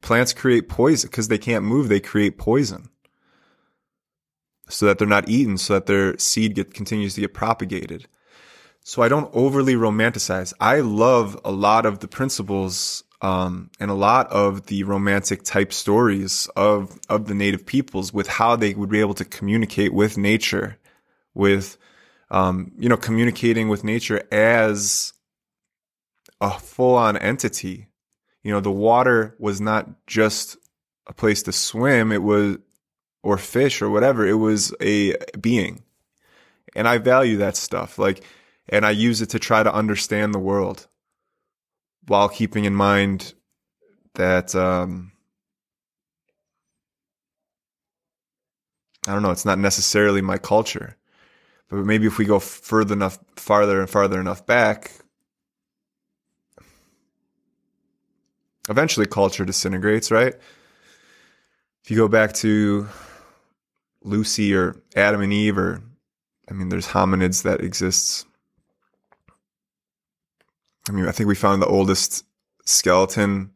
Plants 0.00 0.32
create 0.32 0.68
poison 0.68 1.10
because 1.10 1.26
they 1.26 1.38
can't 1.38 1.64
move, 1.64 1.88
they 1.88 1.98
create 1.98 2.38
poison. 2.38 2.88
So 4.68 4.86
that 4.86 4.98
they're 4.98 5.08
not 5.08 5.28
eaten, 5.28 5.58
so 5.58 5.74
that 5.74 5.86
their 5.86 6.16
seed 6.18 6.54
get, 6.54 6.72
continues 6.72 7.14
to 7.14 7.20
get 7.20 7.34
propagated. 7.34 8.06
So 8.84 9.02
I 9.02 9.08
don't 9.08 9.28
overly 9.34 9.74
romanticize. 9.74 10.52
I 10.60 10.80
love 10.80 11.38
a 11.44 11.50
lot 11.50 11.84
of 11.84 11.98
the 11.98 12.06
principles 12.06 13.02
um, 13.22 13.70
and 13.78 13.90
a 13.90 13.94
lot 13.94 14.28
of 14.30 14.66
the 14.66 14.84
romantic 14.84 15.42
type 15.42 15.72
stories 15.72 16.48
of 16.56 16.98
of 17.08 17.26
the 17.26 17.34
native 17.34 17.66
peoples 17.66 18.12
with 18.12 18.26
how 18.26 18.56
they 18.56 18.74
would 18.74 18.88
be 18.88 19.00
able 19.00 19.14
to 19.14 19.24
communicate 19.24 19.92
with 19.92 20.16
nature, 20.16 20.78
with 21.34 21.76
um, 22.30 22.72
you 22.78 22.88
know 22.88 22.96
communicating 22.96 23.68
with 23.68 23.84
nature 23.84 24.22
as 24.32 25.12
a 26.40 26.58
full 26.58 26.96
on 26.96 27.16
entity. 27.16 27.88
You 28.42 28.52
know, 28.52 28.60
the 28.60 28.70
water 28.70 29.36
was 29.38 29.60
not 29.60 30.06
just 30.06 30.56
a 31.06 31.12
place 31.12 31.42
to 31.42 31.52
swim, 31.52 32.12
it 32.12 32.22
was, 32.22 32.56
or 33.22 33.36
fish 33.36 33.82
or 33.82 33.90
whatever, 33.90 34.26
it 34.26 34.34
was 34.34 34.74
a 34.80 35.16
being. 35.38 35.82
And 36.74 36.88
I 36.88 36.98
value 36.98 37.38
that 37.38 37.56
stuff. 37.56 37.98
Like, 37.98 38.24
and 38.68 38.86
I 38.86 38.92
use 38.92 39.20
it 39.20 39.30
to 39.30 39.38
try 39.38 39.62
to 39.62 39.74
understand 39.74 40.32
the 40.32 40.38
world 40.38 40.86
while 42.10 42.28
keeping 42.28 42.64
in 42.64 42.74
mind 42.74 43.34
that, 44.14 44.52
um, 44.56 45.12
I 49.06 49.12
don't 49.12 49.22
know, 49.22 49.30
it's 49.30 49.44
not 49.44 49.60
necessarily 49.60 50.20
my 50.20 50.36
culture. 50.36 50.96
But 51.68 51.84
maybe 51.84 52.08
if 52.08 52.18
we 52.18 52.24
go 52.24 52.40
further 52.40 52.94
enough, 52.94 53.20
farther 53.36 53.78
and 53.78 53.88
farther 53.88 54.20
enough 54.20 54.44
back, 54.44 54.90
eventually 58.68 59.06
culture 59.06 59.44
disintegrates, 59.44 60.10
right? 60.10 60.34
If 61.84 61.92
you 61.92 61.96
go 61.96 62.08
back 62.08 62.32
to 62.42 62.88
Lucy 64.02 64.52
or 64.52 64.74
Adam 64.96 65.20
and 65.20 65.32
Eve, 65.32 65.58
or 65.58 65.80
I 66.50 66.54
mean, 66.54 66.70
there's 66.70 66.88
hominids 66.88 67.44
that 67.44 67.60
exists. 67.60 68.26
I 70.90 70.92
mean, 70.92 71.06
I 71.06 71.12
think 71.12 71.28
we 71.28 71.36
found 71.36 71.62
the 71.62 71.68
oldest 71.68 72.24
skeleton. 72.64 73.52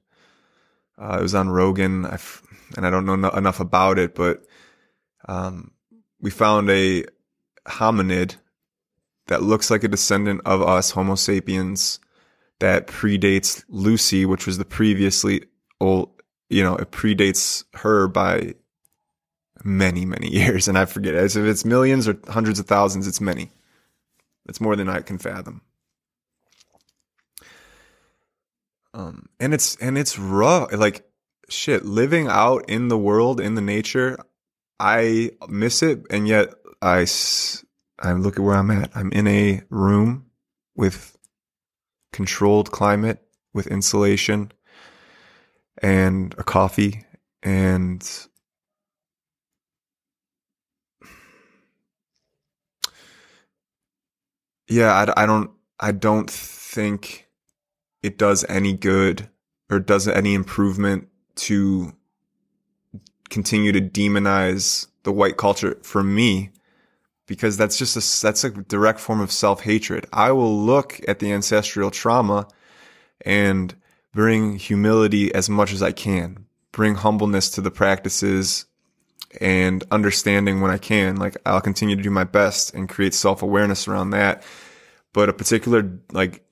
Uh, 0.97 1.17
it 1.19 1.23
was 1.23 1.35
on 1.35 1.49
Rogan, 1.49 2.05
and 2.05 2.87
I 2.87 2.91
don't 2.91 3.05
know 3.05 3.17
no, 3.17 3.31
enough 3.31 3.59
about 3.59 3.99
it, 3.99 4.15
but 4.15 4.45
um, 5.27 5.73
we 6.21 6.31
found 6.31 6.71
a 6.71 7.05
hominid 7.67 8.37
that 9.27 9.43
looks 9.43 9.69
like 9.69 9.83
a 9.83 9.89
descendant 9.89 10.43
of 10.45 10.63
us, 10.63 10.93
Homo 10.93 11.17
sapiens, 11.17 11.99
that 12.61 12.87
predates 12.87 13.65
Lucy, 13.69 14.25
which 14.25 14.47
was 14.47 14.59
the 14.59 14.65
previously 14.65 15.43
old, 15.81 16.11
you 16.51 16.63
know, 16.63 16.77
it 16.77 16.93
predates 16.93 17.65
her 17.75 18.07
by 18.07 18.55
many, 19.65 20.05
many 20.05 20.29
years. 20.33 20.69
And 20.69 20.79
I 20.79 20.85
forget 20.85 21.17
as 21.17 21.37
if 21.37 21.45
it's 21.47 21.65
millions 21.65 22.07
or 22.07 22.17
hundreds 22.29 22.61
of 22.61 22.67
thousands, 22.67 23.09
it's 23.09 23.21
many. 23.21 23.51
It's 24.47 24.61
more 24.61 24.77
than 24.77 24.89
I 24.89 25.01
can 25.01 25.19
fathom. 25.19 25.63
Um, 28.95 29.29
and 29.39 29.53
it's, 29.53 29.77
and 29.77 29.99
it's 29.99 30.19
rough. 30.19 30.73
Like 30.73 31.05
shit, 31.51 31.85
living 31.85 32.29
out 32.29 32.71
in 32.71 32.89
the 32.89 32.99
world, 32.99 33.41
in 33.41 33.55
the 33.55 33.61
nature, 33.61 34.19
I 34.81 35.33
miss 35.49 35.83
it. 35.83 36.01
And 36.11 36.27
yet 36.27 36.55
I, 36.81 37.07
I 37.99 38.13
look 38.15 38.39
at 38.39 38.43
where 38.43 38.57
I'm 38.57 38.71
at. 38.71 38.91
I'm 38.97 39.13
in 39.13 39.27
a 39.27 39.63
room 39.69 40.31
with 40.75 41.15
controlled 42.15 42.71
climate 42.71 43.21
with 43.53 43.67
insulation 43.67 44.53
and 45.83 46.33
a 46.39 46.45
coffee 46.45 47.05
and 47.43 48.29
yeah 54.69 54.93
I, 54.93 55.25
I 55.25 55.27
don't 55.27 55.51
i 55.81 55.91
don't 55.91 56.31
think 56.31 57.24
it 58.05 58.19
does 58.19 58.45
any 58.51 58.75
good 58.75 59.31
or 59.71 59.81
does 59.81 60.07
any 60.07 60.35
improvement 60.35 61.09
to 61.37 61.97
continue 63.31 63.73
to 63.73 63.81
demonize 63.81 64.87
the 65.05 65.13
white 65.13 65.39
culture 65.39 65.79
for 65.83 66.03
me 66.03 66.51
because 67.27 67.57
that's 67.57 67.79
just 67.79 67.97
a 67.97 68.23
that's 68.23 68.45
a 68.45 68.51
direct 68.51 69.01
form 69.01 69.21
of 69.21 69.33
self-hatred. 69.33 70.07
I 70.13 70.33
will 70.33 70.55
look 70.55 71.01
at 71.09 71.19
the 71.19 71.33
ancestral 71.33 71.91
trauma 71.91 72.47
and 73.23 73.75
bring 74.13 74.57
humility 74.57 75.35
as 75.35 75.49
much 75.49 75.73
as 75.73 75.83
I 75.83 75.93
can. 75.93 76.45
Bring 76.73 76.97
humbleness 76.97 77.49
to 77.51 77.63
the 77.63 77.71
practices 77.71 78.67
and 79.41 79.83
understanding 79.91 80.61
when 80.61 80.71
I 80.71 80.79
can. 80.79 81.17
Like 81.17 81.39
I'll 81.47 81.63
continue 81.63 81.97
to 81.97 82.03
do 82.03 82.11
my 82.11 82.25
best 82.25 82.75
and 82.75 82.87
create 82.87 83.15
self-awareness 83.15 83.89
around 83.89 84.11
that. 84.11 84.43
But 85.15 85.31
a 85.31 85.33
particular 85.33 85.99
like 86.13 86.44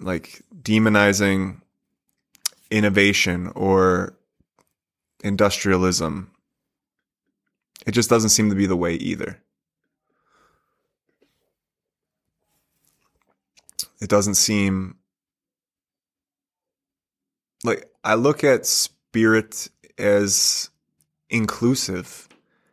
like 0.00 0.42
demonizing 0.62 1.60
innovation 2.70 3.52
or 3.54 4.16
industrialism 5.22 6.30
it 7.86 7.92
just 7.92 8.10
doesn't 8.10 8.30
seem 8.30 8.48
to 8.50 8.56
be 8.56 8.66
the 8.66 8.76
way 8.76 8.94
either. 8.94 9.40
It 14.00 14.08
doesn't 14.08 14.34
seem 14.34 14.96
like 17.62 17.88
I 18.02 18.14
look 18.14 18.44
at 18.44 18.66
spirit 18.66 19.68
as 19.98 20.70
inclusive 21.30 22.28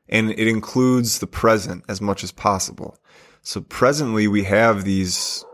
and 0.09 0.31
it 0.31 0.47
includes 0.47 1.19
the 1.19 1.27
present 1.27 1.85
as 1.87 2.01
much 2.01 2.23
as 2.23 2.31
possible. 2.31 2.97
So 3.43 3.61
presently 3.61 4.27
we 4.27 4.43
have 4.43 4.83
these 4.83 5.45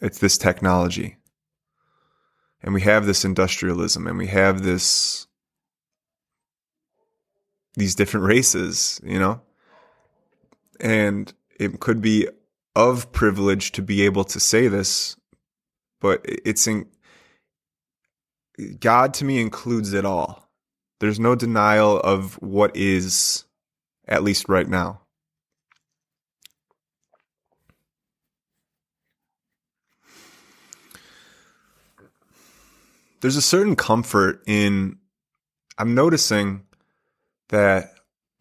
it's 0.00 0.18
this 0.18 0.38
technology 0.38 1.16
and 2.62 2.74
we 2.74 2.80
have 2.80 3.06
this 3.06 3.24
industrialism 3.24 4.06
and 4.06 4.18
we 4.18 4.26
have 4.26 4.62
this 4.62 5.26
these 7.74 7.94
different 7.94 8.24
races, 8.24 9.00
you 9.04 9.18
know? 9.18 9.40
And 10.80 11.32
it 11.60 11.78
could 11.78 12.00
be 12.00 12.26
of 12.74 13.12
privilege 13.12 13.72
to 13.72 13.82
be 13.82 14.02
able 14.02 14.24
to 14.24 14.40
say 14.40 14.66
this, 14.66 15.16
but 16.00 16.20
it's 16.24 16.66
in 16.66 16.86
God 18.80 19.14
to 19.14 19.24
me 19.24 19.40
includes 19.40 19.92
it 19.92 20.06
all. 20.06 20.48
There's 21.00 21.20
no 21.20 21.34
denial 21.34 22.00
of 22.00 22.34
what 22.42 22.74
is, 22.74 23.44
at 24.08 24.24
least 24.24 24.48
right 24.48 24.68
now. 24.68 25.02
There's 33.26 33.34
a 33.34 33.42
certain 33.42 33.74
comfort 33.74 34.44
in, 34.46 34.98
I'm 35.76 35.96
noticing 35.96 36.62
that, 37.48 37.90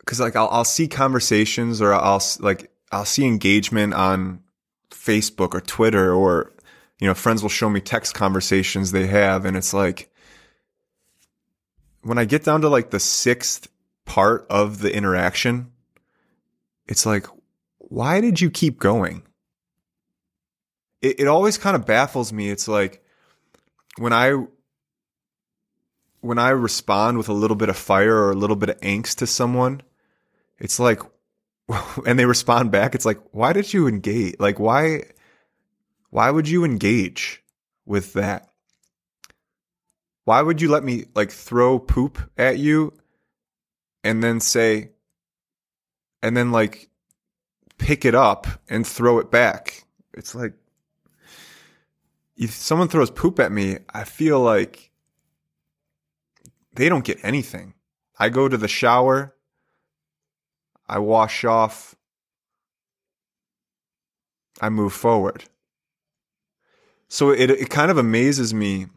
cause 0.06 0.20
like 0.20 0.36
I'll, 0.36 0.48
I'll 0.50 0.64
see 0.64 0.88
conversations 0.88 1.82
or 1.82 1.92
I'll 1.92 2.22
like, 2.40 2.72
I'll 2.92 3.04
see 3.04 3.26
engagement 3.26 3.96
on 3.96 4.44
Facebook 4.92 5.56
or 5.56 5.62
Twitter 5.62 6.14
or 6.14 6.54
you 7.00 7.08
know, 7.08 7.16
friends 7.16 7.42
will 7.42 7.50
show 7.50 7.68
me 7.68 7.82
text 7.82 8.14
conversations 8.14 8.92
they 8.92 9.08
have, 9.08 9.46
and 9.46 9.58
it's 9.58 9.74
like 9.74 10.14
when 12.04 12.20
I 12.20 12.26
get 12.26 12.44
down 12.44 12.62
to 12.62 12.70
like 12.70 12.92
the 12.92 13.00
sixth 13.00 13.68
part 14.06 14.46
of 14.52 14.82
the 14.82 14.96
interaction, 14.96 15.72
it's 16.88 17.08
like, 17.08 17.26
why 17.80 18.22
did 18.22 18.40
you 18.40 18.52
keep 18.52 18.80
going? 18.80 19.24
It, 21.02 21.22
it 21.22 21.28
always 21.28 21.58
kind 21.58 21.76
of 21.76 21.88
baffles 21.88 22.32
me. 22.32 22.52
It's 22.52 22.68
like 22.68 23.04
when 23.98 24.14
I 24.14 24.46
when 26.26 26.40
I 26.40 26.50
respond 26.50 27.20
with 27.20 27.30
a 27.30 27.34
little 27.34 27.56
bit 27.56 27.70
of 27.70 27.78
fire 27.78 28.16
or 28.16 28.32
a 28.32 28.36
little 28.36 28.56
bit 28.56 28.70
of 28.70 28.82
angst 28.82 29.18
to 29.18 29.28
someone, 29.28 29.82
it's 30.58 30.80
like, 30.80 31.00
and 32.06 32.18
they 32.18 32.26
respond 32.26 32.72
back. 32.72 32.96
It's 32.96 33.06
like, 33.06 33.20
why 33.32 33.54
did 33.54 33.72
you 33.72 33.88
engage? 33.88 34.36
Like, 34.40 34.60
why? 34.60 35.04
Why 36.10 36.32
would 36.32 36.50
you 36.50 36.64
engage 36.66 37.44
with 37.86 38.14
that? 38.14 38.50
Why 40.24 40.42
would 40.42 40.62
you 40.62 40.70
let 40.70 40.84
me 40.84 41.06
like 41.14 41.30
throw 41.30 41.78
poop 41.78 42.18
at 42.38 42.58
you 42.58 42.94
and 44.04 44.24
then 44.24 44.40
say, 44.40 44.92
and 46.24 46.36
then 46.36 46.52
like 46.52 46.90
pick 47.78 48.06
it 48.06 48.16
up 48.16 48.48
and 48.68 48.88
throw 48.88 49.20
it 49.20 49.30
back? 49.30 49.84
It's 50.16 50.34
like, 50.34 50.54
if 52.36 52.52
someone 52.52 52.88
throws 52.88 53.12
poop 53.12 53.40
at 53.40 53.52
me, 53.52 53.78
I 53.94 54.06
feel 54.06 54.40
like 54.40 54.85
they 56.76 56.90
don't 56.90 57.06
get 57.06 57.24
anything. 57.24 57.74
I 58.18 58.30
go 58.30 58.48
to 58.48 58.58
the 58.58 58.68
shower, 58.68 59.36
I 60.88 61.00
wash 61.00 61.44
off, 61.44 61.96
I 64.62 64.70
move 64.70 64.94
forward. 64.94 65.46
So 67.08 67.32
it 67.32 67.50
it 67.50 67.70
kind 67.70 67.92
of 67.92 67.98
amazes 67.98 68.54
me 68.54 68.88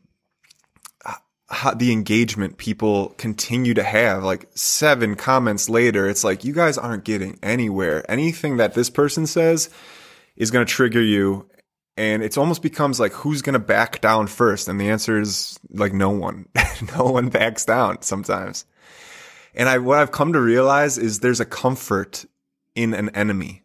how 1.51 1.73
the 1.73 1.93
engagement 1.93 2.59
people 2.59 3.11
continue 3.17 3.75
to 3.75 3.83
have. 3.83 4.23
Like 4.23 4.49
seven 4.55 5.15
comments 5.17 5.69
later, 5.69 6.09
it's 6.09 6.25
like 6.25 6.45
you 6.45 6.53
guys 6.53 6.77
aren't 6.77 7.05
getting 7.05 7.39
anywhere. 7.43 8.09
Anything 8.11 8.59
that 8.59 8.75
this 8.75 8.91
person 8.91 9.27
says 9.27 9.71
is 10.37 10.51
going 10.51 10.67
to 10.67 10.73
trigger 10.73 11.03
you. 11.03 11.49
And 11.99 12.23
it 12.23 12.39
almost 12.39 12.63
becomes 12.63 13.01
like 13.01 13.13
who's 13.13 13.43
going 13.43 13.55
to 13.55 13.59
back 13.59 14.01
down 14.01 14.29
first? 14.29 14.69
And 14.69 14.81
the 14.81 14.89
answer 14.89 15.21
is 15.21 15.59
like 15.71 15.93
no 15.93 16.11
one. 16.11 16.47
no 16.97 17.07
one 17.07 17.29
backs 17.29 17.65
down 17.65 18.03
sometimes. 18.03 18.65
And 19.53 19.69
I, 19.69 19.79
what 19.79 19.99
I've 19.99 20.13
come 20.13 20.33
to 20.33 20.41
realize 20.41 20.97
is 20.97 21.19
there's 21.19 21.41
a 21.41 21.45
comfort 21.45 22.25
in 22.77 22.95
an 22.95 23.09
enemy. 23.17 23.65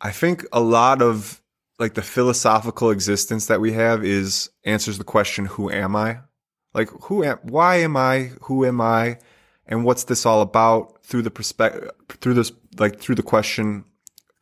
I 0.00 0.10
think 0.10 0.44
a 0.52 0.58
lot 0.58 1.00
of 1.00 1.40
like 1.78 1.94
the 1.94 2.02
philosophical 2.02 2.90
existence 2.90 3.46
that 3.46 3.60
we 3.60 3.72
have 3.72 4.04
is 4.04 4.50
answers 4.64 4.98
the 4.98 5.04
question 5.04 5.46
who 5.46 5.70
am 5.70 5.94
i 5.94 6.18
like 6.74 6.88
who 7.02 7.22
am 7.22 7.38
why 7.42 7.76
am 7.76 7.96
i 7.96 8.32
who 8.42 8.66
am 8.66 8.80
i 8.80 9.16
and 9.66 9.84
what's 9.84 10.04
this 10.04 10.26
all 10.26 10.42
about 10.42 11.02
through 11.04 11.22
the 11.22 11.30
perspective 11.30 11.90
through 12.20 12.34
this 12.34 12.50
like 12.78 12.98
through 12.98 13.14
the 13.14 13.22
question 13.22 13.84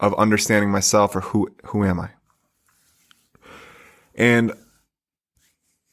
of 0.01 0.15
understanding 0.15 0.71
myself 0.71 1.17
or 1.17 1.21
who 1.21 1.49
who 1.67 1.85
am 1.85 2.01
i. 2.01 2.11
And 4.15 4.53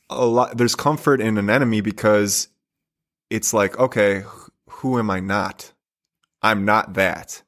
a 0.10 0.26
lot 0.26 0.58
there's 0.58 0.76
comfort 0.76 1.22
in 1.22 1.38
an 1.38 1.50
enemy 1.50 1.82
because 1.82 2.50
it's 3.30 3.54
like 3.54 3.78
okay 3.80 4.24
who 4.68 5.00
am 5.00 5.10
i 5.10 5.20
not? 5.20 5.72
I'm 6.42 6.66
not 6.66 6.96
that. 6.96 7.42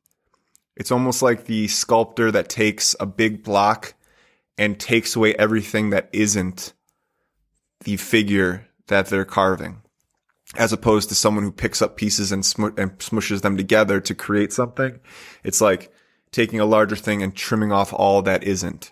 It's 0.77 0.91
almost 0.91 1.21
like 1.21 1.45
the 1.45 1.67
sculptor 1.67 2.31
that 2.31 2.49
takes 2.49 2.95
a 2.99 3.05
big 3.05 3.43
block 3.43 3.93
and 4.57 4.79
takes 4.79 5.15
away 5.15 5.35
everything 5.35 5.89
that 5.89 6.09
isn't 6.13 6.73
the 7.83 7.97
figure 7.97 8.67
that 8.87 9.07
they're 9.07 9.25
carving, 9.25 9.81
as 10.55 10.71
opposed 10.71 11.09
to 11.09 11.15
someone 11.15 11.43
who 11.43 11.51
picks 11.51 11.81
up 11.81 11.97
pieces 11.97 12.31
and, 12.31 12.45
and 12.77 12.97
smushes 12.99 13.41
them 13.41 13.57
together 13.57 13.99
to 13.99 14.15
create 14.15 14.53
something. 14.53 14.99
It's 15.43 15.61
like 15.61 15.91
taking 16.35 16.59
a 16.59 16.65
larger 16.65 16.95
thing 16.95 17.23
and 17.23 17.35
trimming 17.35 17.71
off 17.71 17.93
all 17.93 18.21
that 18.23 18.43
isn't. 18.43 18.91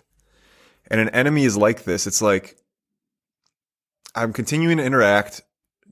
And 0.88 1.00
an 1.00 1.08
enemy 1.10 1.44
is 1.44 1.56
like 1.56 1.84
this. 1.84 2.06
It's 2.06 2.22
like 2.22 2.56
I'm 4.14 4.32
continuing 4.32 4.78
to 4.78 4.84
interact 4.84 5.42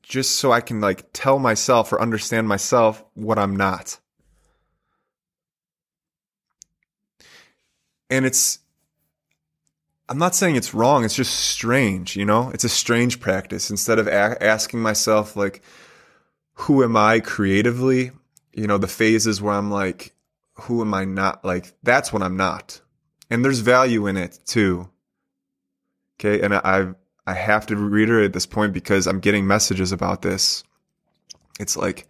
just 0.03 0.37
so 0.37 0.53
I 0.53 0.61
can 0.61 0.81
like 0.81 1.07
tell 1.13 1.39
myself 1.39 1.93
or 1.93 2.01
understand 2.01 2.49
myself 2.49 3.05
what 3.15 3.39
I'm 3.39 3.57
not. 3.57 3.99
and 8.13 8.27
it's 8.27 8.59
I'm 10.09 10.19
not 10.19 10.35
saying 10.35 10.57
it's 10.57 10.75
wrong. 10.75 11.05
It's 11.05 11.15
just 11.15 11.33
strange, 11.33 12.17
you 12.17 12.27
know? 12.27 12.51
It's 12.51 12.65
a 12.65 12.69
strange 12.69 13.19
practice. 13.19 13.71
Instead 13.71 13.99
of 13.99 14.07
a- 14.07 14.43
asking 14.43 14.81
myself, 14.81 15.37
like, 15.37 15.63
who 16.55 16.85
am 16.85 16.97
I 16.97 17.21
creatively? 17.21 18.11
You 18.53 18.67
know, 18.67 18.77
the 18.77 18.89
phases 18.89 19.41
where 19.41 19.55
I'm 19.55 19.71
like, 19.71 20.13
who 20.63 20.81
am 20.81 20.95
I 20.95 21.05
not? 21.05 21.45
Like, 21.45 21.75
that's 21.83 22.13
what 22.13 22.23
I'm 22.23 22.37
not. 22.37 22.81
And 23.31 23.45
there's 23.45 23.59
value 23.61 24.07
in 24.07 24.17
it 24.17 24.39
too. 24.47 24.89
Okay. 26.19 26.41
And 26.41 26.55
I, 26.55 26.93
I 27.27 27.35
have 27.35 27.67
to 27.67 27.77
reiterate 27.77 28.33
this 28.33 28.47
point 28.47 28.73
because 28.73 29.07
I'm 29.07 29.19
getting 29.19 29.47
messages 29.47 29.91
about 29.91 30.23
this. 30.23 30.63
It's 31.59 31.77
like, 31.77 32.07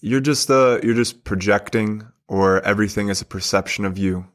you're 0.00 0.20
just, 0.20 0.48
uh, 0.48 0.78
you're 0.82 0.94
just 0.94 1.24
projecting 1.24 2.06
or 2.28 2.60
everything 2.60 3.08
is 3.08 3.20
a 3.20 3.24
perception 3.24 3.84
of 3.84 3.98
you. 3.98 4.26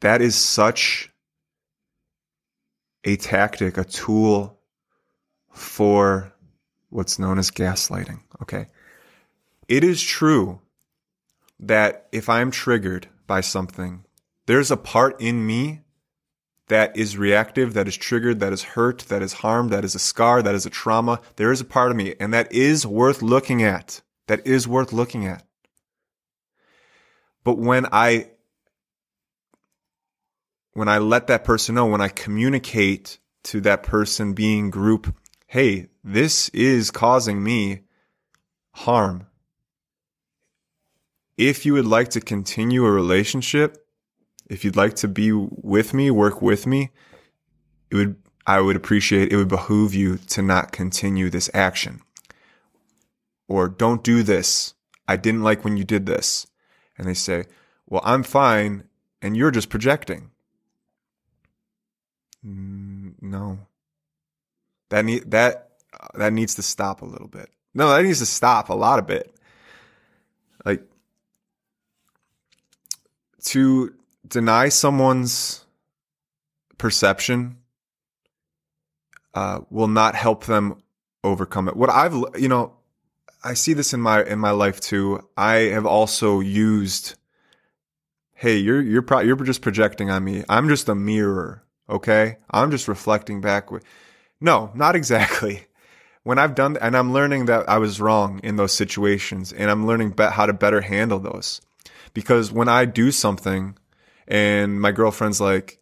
That 0.00 0.20
is 0.20 0.34
such 0.34 1.10
a 3.04 3.16
tactic, 3.16 3.78
a 3.78 3.84
tool 3.84 4.58
for 5.50 6.30
what's 6.90 7.18
known 7.18 7.38
as 7.38 7.50
gaslighting. 7.50 8.20
Okay. 8.42 8.68
It 9.68 9.84
is 9.84 10.02
true 10.02 10.60
that 11.58 12.08
if 12.12 12.28
I'm 12.28 12.50
triggered 12.50 13.08
by 13.26 13.40
something, 13.40 14.04
there's 14.46 14.70
a 14.70 14.76
part 14.76 15.20
in 15.20 15.46
me 15.46 15.80
that 16.68 16.96
is 16.96 17.16
reactive, 17.16 17.74
that 17.74 17.88
is 17.88 17.96
triggered, 17.96 18.40
that 18.40 18.52
is 18.52 18.62
hurt, 18.62 19.00
that 19.08 19.22
is 19.22 19.34
harmed, 19.34 19.70
that 19.70 19.84
is 19.84 19.94
a 19.94 19.98
scar, 19.98 20.42
that 20.42 20.54
is 20.54 20.66
a 20.66 20.70
trauma. 20.70 21.20
There 21.36 21.52
is 21.52 21.60
a 21.60 21.64
part 21.64 21.90
of 21.90 21.96
me, 21.96 22.14
and 22.18 22.32
that 22.32 22.52
is 22.52 22.86
worth 22.86 23.22
looking 23.22 23.62
at. 23.62 24.00
That 24.26 24.46
is 24.46 24.66
worth 24.66 24.92
looking 24.92 25.26
at. 25.26 25.44
But 27.44 27.58
when 27.58 27.86
I 27.92 28.30
when 30.72 30.88
I 30.88 30.98
let 30.98 31.28
that 31.28 31.44
person 31.44 31.76
know, 31.76 31.86
when 31.86 32.00
I 32.00 32.08
communicate 32.08 33.18
to 33.44 33.60
that 33.60 33.84
person 33.84 34.32
being 34.32 34.70
group, 34.70 35.14
hey, 35.46 35.88
this 36.02 36.48
is 36.48 36.90
causing 36.90 37.42
me 37.42 37.82
harm. 38.74 39.26
If 41.36 41.66
you 41.66 41.72
would 41.74 41.86
like 41.86 42.08
to 42.10 42.20
continue 42.20 42.84
a 42.84 42.90
relationship, 42.90 43.84
if 44.48 44.64
you'd 44.64 44.76
like 44.76 44.94
to 44.96 45.08
be 45.08 45.32
with 45.32 45.94
me, 45.94 46.10
work 46.10 46.42
with 46.42 46.66
me, 46.66 46.90
it 47.90 47.96
would 47.96 48.16
I 48.46 48.60
would 48.60 48.76
appreciate 48.76 49.32
it 49.32 49.36
would 49.36 49.48
behoove 49.48 49.94
you 49.94 50.18
to 50.18 50.42
not 50.42 50.70
continue 50.70 51.30
this 51.30 51.48
action. 51.54 52.02
Or 53.48 53.68
don't 53.68 54.04
do 54.04 54.22
this. 54.22 54.74
I 55.08 55.16
didn't 55.16 55.42
like 55.42 55.64
when 55.64 55.76
you 55.76 55.84
did 55.84 56.06
this. 56.06 56.46
And 56.98 57.08
they 57.08 57.14
say, 57.14 57.44
"Well, 57.86 58.02
I'm 58.04 58.22
fine 58.22 58.84
and 59.22 59.36
you're 59.36 59.50
just 59.50 59.70
projecting." 59.70 60.30
No. 62.42 63.66
That 64.90 65.04
need 65.04 65.30
that 65.30 65.70
that 66.14 66.32
needs 66.32 66.54
to 66.56 66.62
stop 66.62 67.00
a 67.00 67.06
little 67.06 67.28
bit. 67.28 67.50
No, 67.74 67.90
that 67.90 68.04
needs 68.04 68.20
to 68.20 68.26
stop 68.26 68.68
a 68.68 68.74
lot 68.74 68.98
of 68.98 69.06
bit. 69.06 69.34
Like 70.64 70.82
to 73.46 73.94
deny 74.26 74.68
someone's 74.68 75.64
perception 76.78 77.58
uh, 79.34 79.60
will 79.70 79.88
not 79.88 80.14
help 80.14 80.44
them 80.44 80.82
overcome 81.22 81.68
it. 81.68 81.76
What 81.76 81.90
I've, 81.90 82.14
you 82.38 82.48
know, 82.48 82.74
I 83.42 83.54
see 83.54 83.74
this 83.74 83.92
in 83.92 84.00
my 84.00 84.22
in 84.22 84.38
my 84.38 84.52
life 84.52 84.80
too. 84.80 85.28
I 85.36 85.54
have 85.54 85.86
also 85.86 86.40
used 86.40 87.16
hey, 88.34 88.56
you're 88.56 88.80
you're 88.80 89.02
pro- 89.02 89.20
you're 89.20 89.36
just 89.36 89.62
projecting 89.62 90.10
on 90.10 90.24
me. 90.24 90.44
I'm 90.48 90.68
just 90.68 90.88
a 90.88 90.94
mirror, 90.94 91.64
okay? 91.88 92.38
I'm 92.50 92.70
just 92.70 92.88
reflecting 92.88 93.40
back. 93.40 93.68
No, 94.40 94.70
not 94.74 94.96
exactly. 95.00 95.66
When 96.24 96.38
I've 96.38 96.54
done, 96.54 96.76
and 96.80 96.96
I'm 96.96 97.12
learning 97.12 97.46
that 97.46 97.68
I 97.68 97.78
was 97.78 98.00
wrong 98.00 98.40
in 98.42 98.56
those 98.56 98.72
situations, 98.72 99.52
and 99.52 99.70
I'm 99.70 99.86
learning 99.86 100.10
be- 100.10 100.24
how 100.24 100.46
to 100.46 100.52
better 100.52 100.80
handle 100.80 101.18
those. 101.18 101.60
Because 102.12 102.50
when 102.50 102.68
I 102.68 102.84
do 102.86 103.12
something, 103.12 103.76
and 104.26 104.80
my 104.80 104.90
girlfriend's 104.90 105.40
like, 105.40 105.78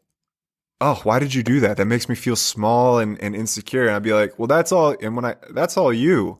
"Oh, 0.80 1.00
why 1.04 1.18
did 1.20 1.32
you 1.32 1.42
do 1.42 1.60
that? 1.60 1.76
That 1.76 1.86
makes 1.86 2.08
me 2.08 2.14
feel 2.14 2.36
small 2.36 2.98
and, 2.98 3.18
and 3.22 3.34
insecure," 3.34 3.86
and 3.86 3.96
I'd 3.96 4.02
be 4.02 4.14
like, 4.14 4.38
"Well, 4.38 4.48
that's 4.48 4.72
all." 4.72 4.96
And 5.00 5.16
when 5.16 5.24
I, 5.24 5.36
that's 5.50 5.76
all 5.76 5.92
you, 5.92 6.38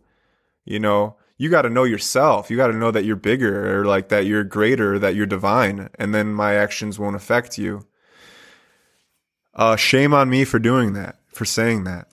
you 0.64 0.80
know 0.80 1.16
you 1.42 1.50
got 1.50 1.62
to 1.62 1.70
know 1.70 1.82
yourself. 1.82 2.52
You 2.52 2.56
got 2.56 2.68
to 2.68 2.76
know 2.76 2.92
that 2.92 3.04
you're 3.04 3.16
bigger 3.16 3.80
or 3.80 3.84
like 3.84 4.10
that 4.10 4.26
you're 4.26 4.44
greater, 4.44 4.96
that 5.00 5.16
you're 5.16 5.26
divine, 5.26 5.88
and 5.96 6.14
then 6.14 6.32
my 6.32 6.54
actions 6.54 7.00
won't 7.00 7.16
affect 7.16 7.58
you. 7.58 7.84
Uh, 9.52 9.74
shame 9.74 10.14
on 10.14 10.30
me 10.30 10.44
for 10.44 10.60
doing 10.60 10.92
that, 10.92 11.18
for 11.26 11.44
saying 11.44 11.82
that. 11.82 12.11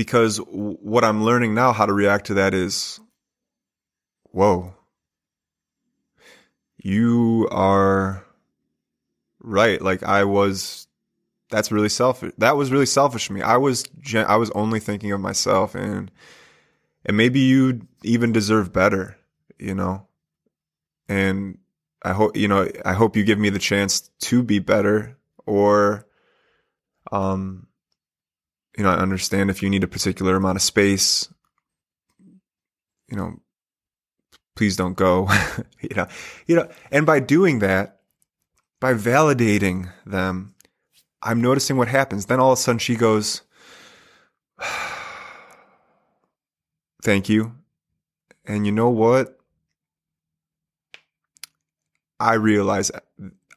Because 0.00 0.38
what 0.38 1.04
I'm 1.04 1.24
learning 1.24 1.52
now 1.52 1.74
how 1.74 1.84
to 1.84 1.92
react 1.92 2.28
to 2.28 2.34
that 2.40 2.54
is, 2.54 3.00
whoa, 4.30 4.72
you 6.78 7.46
are 7.50 8.24
right. 9.40 9.82
Like 9.82 10.02
I 10.02 10.24
was, 10.24 10.88
that's 11.50 11.70
really 11.70 11.90
selfish. 11.90 12.32
That 12.38 12.56
was 12.56 12.72
really 12.72 12.86
selfish 12.86 13.28
of 13.28 13.34
me. 13.34 13.42
I 13.42 13.58
was, 13.58 13.84
I 14.14 14.36
was 14.36 14.50
only 14.52 14.80
thinking 14.80 15.12
of 15.12 15.20
myself 15.20 15.74
and, 15.74 16.10
and 17.04 17.14
maybe 17.14 17.40
you 17.40 17.86
even 18.02 18.32
deserve 18.32 18.72
better, 18.72 19.18
you 19.58 19.74
know? 19.74 20.06
And 21.10 21.58
I 22.02 22.14
hope, 22.14 22.38
you 22.38 22.48
know, 22.48 22.66
I 22.86 22.94
hope 22.94 23.16
you 23.16 23.22
give 23.24 23.38
me 23.38 23.50
the 23.50 23.58
chance 23.58 24.08
to 24.20 24.42
be 24.42 24.60
better 24.60 25.18
or, 25.44 26.06
um, 27.12 27.66
you 28.80 28.86
know, 28.86 28.92
I 28.92 28.96
understand 28.96 29.50
if 29.50 29.62
you 29.62 29.68
need 29.68 29.84
a 29.84 29.86
particular 29.86 30.36
amount 30.36 30.56
of 30.56 30.62
space, 30.62 31.28
you 33.10 33.16
know, 33.18 33.34
please 34.56 34.74
don't 34.74 34.96
go, 34.96 35.28
you 35.82 35.94
know, 35.94 36.06
you 36.46 36.56
know, 36.56 36.66
and 36.90 37.04
by 37.04 37.20
doing 37.20 37.58
that, 37.58 38.00
by 38.80 38.94
validating 38.94 39.92
them, 40.06 40.54
I'm 41.20 41.42
noticing 41.42 41.76
what 41.76 41.88
happens. 41.88 42.24
Then 42.24 42.40
all 42.40 42.52
of 42.52 42.58
a 42.58 42.62
sudden 42.62 42.78
she 42.78 42.96
goes, 42.96 43.42
thank 47.02 47.28
you. 47.28 47.52
And 48.46 48.64
you 48.64 48.72
know 48.72 48.88
what? 48.88 49.38
I 52.18 52.32
realize 52.32 52.90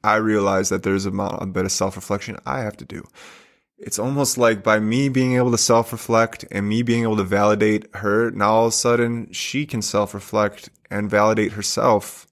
I 0.03 0.15
realize 0.15 0.67
that 0.67 0.83
there's 0.83 1.05
a, 1.05 1.11
a 1.11 1.45
bit 1.45 1.63
of 1.63 1.71
self 1.71 1.95
reflection 1.95 2.35
I 2.45 2.59
have 2.59 2.75
to 2.75 2.85
do. 2.85 3.07
It's 3.85 3.99
almost 3.99 4.37
like 4.37 4.63
by 4.63 4.79
me 4.79 5.09
being 5.09 5.35
able 5.35 5.51
to 5.51 5.57
self 5.57 5.91
reflect 5.91 6.45
and 6.51 6.67
me 6.67 6.81
being 6.81 7.03
able 7.03 7.17
to 7.17 7.23
validate 7.23 7.93
her, 7.95 8.31
now 8.31 8.51
all 8.51 8.65
of 8.65 8.69
a 8.69 8.75
sudden 8.75 9.31
she 9.31 9.65
can 9.65 9.81
self 9.81 10.13
reflect 10.13 10.69
and 10.89 11.09
validate 11.09 11.53
herself. 11.53 12.27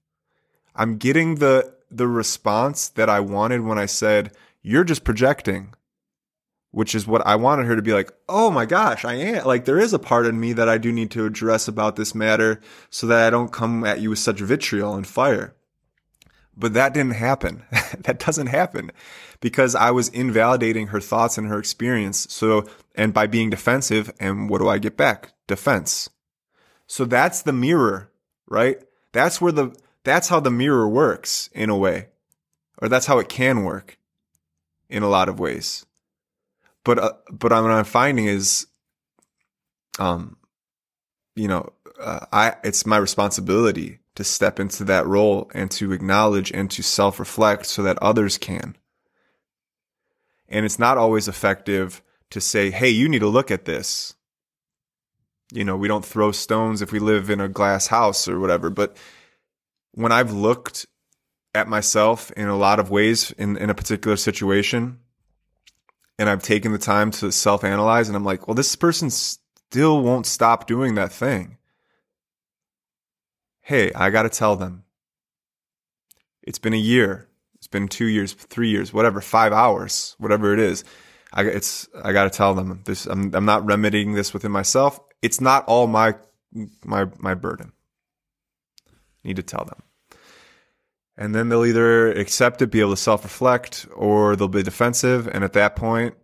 I'm 0.76 0.98
getting 0.98 1.36
the 1.36 1.74
the 1.90 2.08
response 2.08 2.88
that 2.90 3.10
I 3.10 3.20
wanted 3.20 3.62
when 3.62 3.78
I 3.78 3.86
said, 3.86 4.32
You're 4.62 4.86
just 4.86 5.04
projecting 5.04 5.74
which 6.72 6.96
is 6.96 7.06
what 7.06 7.26
I 7.28 7.36
wanted 7.36 7.66
her 7.68 7.76
to 7.76 7.82
be 7.82 7.94
like, 7.94 8.12
oh 8.28 8.50
my 8.50 8.66
gosh, 8.66 9.04
I 9.06 9.16
am. 9.16 9.46
Like, 9.46 9.66
there 9.66 9.80
is 9.80 9.94
a 9.94 10.00
part 10.00 10.26
of 10.26 10.34
me 10.34 10.54
that 10.54 10.70
I 10.70 10.78
do 10.78 10.92
need 10.92 11.12
to 11.12 11.26
address 11.26 11.68
about 11.68 11.98
this 11.98 12.16
matter 12.16 12.62
so 12.90 13.08
that 13.08 13.28
I 13.28 13.30
don't 13.30 13.52
come 13.52 13.84
at 13.84 14.00
you 14.00 14.10
with 14.10 14.20
such 14.20 14.40
vitriol 14.40 14.96
and 14.96 15.06
fire. 15.06 15.54
But 16.62 16.74
that 16.74 16.94
didn't 16.94 17.16
happen. 17.16 17.64
that 18.00 18.20
doesn't 18.20 18.48
happen 18.48 18.92
because 19.42 19.76
I 19.76 19.92
was 19.92 20.08
invalidating 20.10 20.88
her 20.88 21.02
thoughts 21.02 21.38
and 21.38 21.48
her 21.48 21.60
experience. 21.60 22.28
So, 22.30 22.66
and 22.96 23.14
by 23.14 23.28
being 23.28 23.50
defensive, 23.50 24.12
and 24.20 24.50
what 24.50 24.60
do 24.60 24.70
I 24.70 24.78
get 24.78 24.96
back? 24.96 25.34
Defense. 25.48 26.10
So 26.88 27.06
that's 27.06 27.42
the 27.42 27.54
mirror, 27.54 28.12
right? 28.48 28.82
That's 29.12 29.42
where 29.42 29.52
the, 29.52 29.76
that's 30.04 30.30
how 30.30 30.40
the 30.40 30.52
mirror 30.52 30.88
works 30.88 31.50
in 31.54 31.70
a 31.70 31.78
way, 31.78 32.08
or 32.82 32.88
that's 32.88 33.06
how 33.06 33.20
it 33.20 33.30
can 33.30 33.64
work 33.64 33.98
in 34.90 35.04
a 35.04 35.10
lot 35.10 35.30
of 35.30 35.40
ways 35.40 35.86
but 36.84 37.00
uh, 37.00 37.14
but 37.32 37.52
what 37.52 37.72
I'm 37.72 37.86
finding 37.86 38.26
is, 38.26 38.68
um, 40.00 40.38
you 41.36 41.48
know, 41.48 41.74
uh, 42.00 42.26
I 42.32 42.56
it's 42.64 42.86
my 42.86 42.98
responsibility 42.98 44.00
to 44.16 44.24
step 44.24 44.60
into 44.60 44.84
that 44.84 45.08
role 45.08 45.50
and 45.54 45.72
to 45.72 45.94
acknowledge 45.94 46.52
and 46.52 46.70
to 46.72 46.84
self 46.84 47.20
reflect 47.20 47.66
so 47.66 47.84
that 47.84 47.98
others 48.00 48.38
can. 48.38 48.76
And 50.50 50.66
it's 50.66 50.80
not 50.80 50.98
always 50.98 51.28
effective 51.28 52.02
to 52.32 52.42
say, 52.42 52.72
"Hey, 52.72 52.90
you 52.90 53.08
need 53.08 53.20
to 53.20 53.28
look 53.28 53.52
at 53.52 53.66
this." 53.66 54.16
You 55.54 55.66
know, 55.66 55.76
we 55.76 55.88
don't 55.88 56.06
throw 56.06 56.32
stones 56.32 56.82
if 56.82 56.92
we 56.92 57.00
live 57.00 57.30
in 57.30 57.42
a 57.42 57.50
glass 57.50 57.88
house 57.88 58.28
or 58.28 58.40
whatever. 58.40 58.70
But 58.70 58.96
when 59.92 60.12
I've 60.12 60.32
looked 60.32 60.86
at 61.54 61.68
myself 61.68 62.32
in 62.32 62.48
a 62.48 62.58
lot 62.58 62.80
of 62.80 62.90
ways 62.90 63.32
in, 63.32 63.58
in 63.58 63.70
a 63.70 63.76
particular 63.76 64.16
situation, 64.16 65.00
and 66.18 66.30
I've 66.30 66.44
taken 66.44 66.72
the 66.72 66.78
time 66.78 67.12
to 67.12 67.32
self 67.32 67.64
analyze 67.64 68.08
and 68.08 68.16
I'm 68.16 68.24
like, 68.24 68.48
well, 68.48 68.56
this 68.56 68.76
person 68.76 69.10
still 69.10 70.02
won't 70.02 70.26
stop 70.26 70.68
doing 70.68 70.96
that 70.96 71.12
thing. 71.12 71.58
Hey, 73.62 73.92
I 73.94 74.10
got 74.10 74.24
to 74.24 74.30
tell 74.30 74.56
them. 74.56 74.84
It's 76.42 76.60
been 76.60 76.74
a 76.74 76.78
year. 76.78 77.30
It's 77.56 77.68
been 77.68 77.88
two 77.88 78.08
years, 78.08 78.34
three 78.34 78.70
years, 78.70 78.92
whatever, 78.92 79.22
five 79.22 79.54
hours, 79.54 80.16
whatever 80.18 80.52
it 80.52 80.60
is. 80.60 80.84
I, 81.32 81.44
it's, 81.44 81.88
I 82.04 82.12
got 82.12 82.24
to 82.24 82.30
tell 82.30 82.56
them 82.56 82.82
this. 82.86 83.06
I'm, 83.06 83.34
I'm 83.36 83.46
not 83.46 83.66
remedying 83.66 84.14
this 84.14 84.34
within 84.34 84.52
myself. 84.52 85.00
It's 85.22 85.40
not 85.40 85.66
all 85.66 85.86
my, 85.86 86.16
my, 86.84 87.06
my 87.20 87.36
burden. 87.36 87.72
Need 89.24 89.36
to 89.36 89.44
tell 89.44 89.64
them. 89.64 89.84
And 91.16 91.36
then 91.36 91.50
they'll 91.50 91.66
either 91.66 92.12
accept 92.12 92.64
it, 92.64 92.72
be 92.72 92.80
able 92.80 92.92
to 92.92 92.98
self 92.98 93.24
reflect, 93.24 93.86
or 93.96 94.36
they'll 94.36 94.48
be 94.48 94.64
defensive. 94.64 95.28
And 95.28 95.44
at 95.44 95.54
that 95.54 95.76
point, 95.76 96.16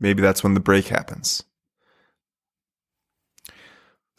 maybe 0.00 0.22
that's 0.22 0.42
when 0.42 0.54
the 0.54 0.60
break 0.60 0.88
happens. 0.88 1.44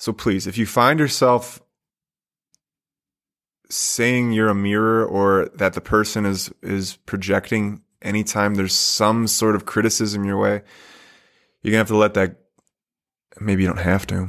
So 0.04 0.12
please, 0.12 0.48
if 0.48 0.58
you 0.58 0.66
find 0.66 1.00
yourself 1.00 1.62
saying 3.70 4.34
you're 4.34 4.50
a 4.50 4.54
mirror 4.54 5.06
or 5.06 5.50
that 5.56 5.76
the 5.76 5.80
person 5.80 6.26
is 6.26 6.52
is 6.62 6.98
projecting 7.06 7.84
anytime 8.02 8.56
there's 8.56 8.74
some 8.74 9.28
sort 9.28 9.56
of 9.56 9.66
criticism 9.66 10.26
your 10.26 10.38
way, 10.38 10.62
you're 11.62 11.72
gonna 11.72 11.78
have 11.78 11.88
to 11.88 11.96
let 11.96 12.16
that 12.16 12.36
maybe 13.40 13.62
you 13.64 13.70
don't 13.70 13.78
have 13.78 14.06
to. 14.08 14.28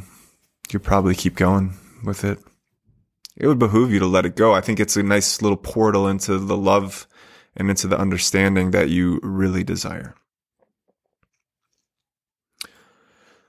You 0.71 0.79
probably 0.79 1.17
keep 1.17 1.35
going 1.35 1.75
with 2.05 2.23
it 2.23 2.39
it 3.37 3.49
would 3.49 3.59
behoove 3.59 3.91
you 3.91 3.99
to 3.99 4.07
let 4.07 4.27
it 4.27 4.37
go. 4.37 4.55
I 4.55 4.61
think 4.61 4.79
it's 4.79 4.97
a 4.97 5.03
nice 5.03 5.43
little 5.43 5.57
portal 5.57 6.07
into 6.07 6.39
the 6.39 6.57
love 6.57 7.09
and 7.57 7.69
into 7.69 7.89
the 7.89 7.99
understanding 7.99 8.71
that 8.71 8.91
you 8.91 9.19
really 9.25 9.65
desire. 9.65 10.15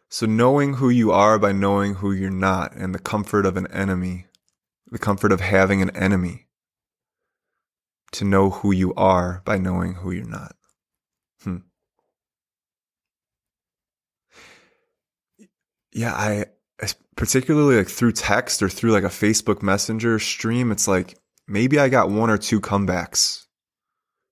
So, 0.09 0.25
knowing 0.25 0.75
who 0.75 0.89
you 0.89 1.11
are 1.11 1.37
by 1.39 1.51
knowing 1.51 1.95
who 1.95 2.11
you're 2.11 2.29
not, 2.29 2.75
and 2.75 2.93
the 2.93 2.99
comfort 2.99 3.45
of 3.45 3.57
an 3.57 3.67
enemy, 3.67 4.27
the 4.89 4.99
comfort 4.99 5.31
of 5.31 5.41
having 5.41 5.81
an 5.81 5.89
enemy, 5.95 6.47
to 8.13 8.23
know 8.23 8.49
who 8.49 8.71
you 8.71 8.93
are 8.93 9.41
by 9.45 9.57
knowing 9.57 9.95
who 9.95 10.11
you're 10.11 10.25
not. 10.25 10.55
Hmm. 11.43 11.57
Yeah, 15.91 16.13
I 16.13 16.45
particularly 17.15 17.77
like 17.77 17.87
through 17.87 18.11
text 18.11 18.61
or 18.61 18.69
through 18.69 18.91
like 18.91 19.03
a 19.03 19.07
Facebook 19.07 19.61
Messenger 19.61 20.19
stream, 20.19 20.71
it's 20.71 20.87
like 20.87 21.17
maybe 21.47 21.79
I 21.79 21.89
got 21.89 22.09
one 22.09 22.29
or 22.29 22.37
two 22.37 22.59
comebacks. 22.59 23.45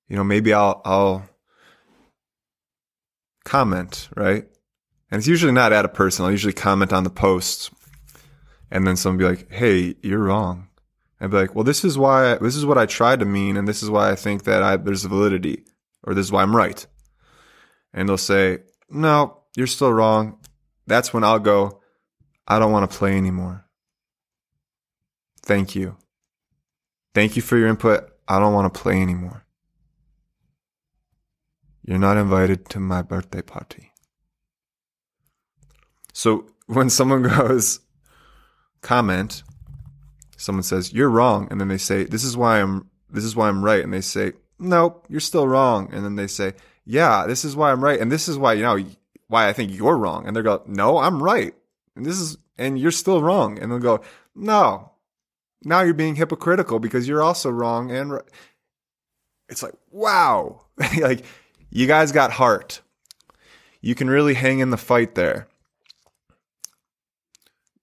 You 0.07 0.17
know, 0.17 0.23
maybe 0.23 0.53
I'll 0.53 0.81
I'll 0.85 1.29
comment, 3.45 4.09
right? 4.15 4.47
And 5.13 5.19
it's 5.19 5.27
usually 5.27 5.51
not 5.51 5.71
at 5.71 5.85
a 5.85 5.89
person. 5.89 6.25
I'll 6.25 6.31
usually 6.31 6.53
comment 6.53 6.91
on 6.91 7.03
the 7.03 7.11
post. 7.11 7.69
And 8.71 8.87
then 8.87 8.95
someone 8.95 9.19
be 9.19 9.25
like, 9.25 9.51
"Hey, 9.51 9.93
you're 10.01 10.23
wrong." 10.23 10.69
And 11.19 11.29
be 11.29 11.37
like, 11.37 11.53
"Well, 11.53 11.63
this 11.63 11.85
is 11.85 11.99
why 11.99 12.33
this 12.39 12.55
is 12.55 12.65
what 12.65 12.79
I 12.79 12.87
tried 12.87 13.19
to 13.19 13.25
mean 13.27 13.55
and 13.55 13.67
this 13.67 13.83
is 13.83 13.91
why 13.91 14.09
I 14.09 14.15
think 14.15 14.45
that 14.45 14.63
I, 14.63 14.75
there's 14.75 15.03
validity 15.03 15.65
or 16.01 16.15
this 16.15 16.25
is 16.25 16.31
why 16.31 16.41
I'm 16.41 16.55
right." 16.55 16.83
And 17.93 18.09
they'll 18.09 18.17
say, 18.17 18.63
"No, 18.89 19.43
you're 19.55 19.67
still 19.67 19.93
wrong." 19.93 20.39
That's 20.87 21.13
when 21.13 21.23
I'll 21.23 21.37
go, 21.37 21.79
I 22.47 22.57
don't 22.57 22.71
want 22.71 22.89
to 22.89 22.97
play 22.97 23.15
anymore. 23.15 23.67
Thank 25.43 25.75
you. 25.75 25.95
Thank 27.13 27.35
you 27.35 27.43
for 27.43 27.55
your 27.55 27.67
input. 27.67 28.09
I 28.27 28.39
don't 28.39 28.55
want 28.55 28.73
to 28.73 28.81
play 28.81 28.99
anymore. 28.99 29.45
You're 31.85 31.99
not 31.99 32.17
invited 32.17 32.67
to 32.69 32.79
my 32.79 33.03
birthday 33.03 33.43
party. 33.43 33.92
So 36.13 36.45
when 36.67 36.89
someone 36.89 37.23
goes 37.37 37.81
comment, 38.81 39.43
someone 40.37 40.63
says 40.63 40.93
you're 40.93 41.09
wrong, 41.09 41.47
and 41.51 41.59
then 41.59 41.67
they 41.67 41.77
say 41.77 42.05
this 42.05 42.23
is 42.23 42.37
why 42.37 42.61
I'm 42.61 42.89
this 43.09 43.23
is 43.23 43.35
why 43.35 43.49
I'm 43.49 43.63
right, 43.63 43.83
and 43.83 43.93
they 43.93 44.01
say 44.01 44.33
nope, 44.59 45.05
you're 45.09 45.19
still 45.19 45.47
wrong, 45.47 45.93
and 45.93 46.05
then 46.05 46.15
they 46.15 46.27
say 46.27 46.53
yeah, 46.85 47.25
this 47.27 47.43
is 47.43 47.55
why 47.55 47.71
I'm 47.71 47.83
right, 47.83 47.99
and 47.99 48.11
this 48.11 48.29
is 48.29 48.37
why 48.37 48.53
you 48.53 48.61
know 48.61 48.83
why 49.27 49.49
I 49.49 49.53
think 49.53 49.73
you're 49.73 49.97
wrong, 49.97 50.25
and 50.27 50.35
they 50.35 50.41
go 50.41 50.63
no, 50.67 50.99
I'm 50.99 51.21
right, 51.21 51.53
and 51.95 52.05
this 52.05 52.19
is 52.19 52.37
and 52.57 52.79
you're 52.79 52.91
still 52.91 53.21
wrong, 53.21 53.59
and 53.59 53.71
they'll 53.71 53.79
go 53.79 54.01
no, 54.35 54.91
now 55.63 55.81
you're 55.81 55.93
being 55.93 56.15
hypocritical 56.15 56.79
because 56.79 57.07
you're 57.07 57.21
also 57.21 57.49
wrong 57.49 57.91
and 57.91 58.19
it's 59.49 59.63
like 59.63 59.73
wow, 59.91 60.61
like 60.99 61.25
you 61.69 61.87
guys 61.87 62.11
got 62.11 62.31
heart. 62.31 62.81
You 63.81 63.95
can 63.95 64.09
really 64.09 64.33
hang 64.33 64.59
in 64.59 64.69
the 64.69 64.77
fight 64.77 65.15
there 65.15 65.47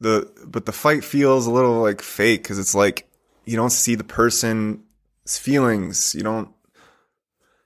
the 0.01 0.31
but 0.47 0.67
the 0.67 0.73
fight 0.73 1.05
feels 1.05 1.47
a 1.47 1.51
little 1.51 1.81
like 1.81 2.01
fake 2.01 2.43
because 2.43 2.59
it's 2.59 2.75
like 2.75 3.09
you 3.45 3.57
don't 3.57 3.71
see 3.71 3.95
the 3.95 4.05
person's 4.05 4.79
feelings. 5.27 6.15
You 6.15 6.23
don't 6.23 6.51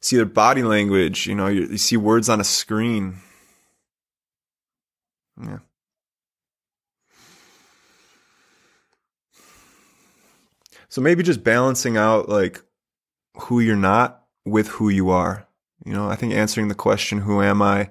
see 0.00 0.16
their 0.16 0.26
body 0.26 0.62
language 0.62 1.26
you 1.26 1.34
know 1.34 1.46
you, 1.46 1.62
you 1.62 1.78
see 1.78 1.96
words 1.96 2.28
on 2.28 2.40
a 2.40 2.44
screen. 2.44 3.16
Yeah. 5.40 5.58
So 10.88 11.00
maybe 11.00 11.22
just 11.22 11.42
balancing 11.42 11.96
out 11.96 12.28
like 12.28 12.62
who 13.36 13.60
you're 13.60 13.74
not 13.74 14.24
with 14.44 14.68
who 14.68 14.90
you 14.90 15.10
are. 15.10 15.48
You 15.84 15.92
know 15.92 16.08
i 16.08 16.16
think 16.16 16.34
answering 16.34 16.68
the 16.68 16.74
question 16.74 17.20
who 17.20 17.42
am 17.42 17.62
i? 17.62 17.90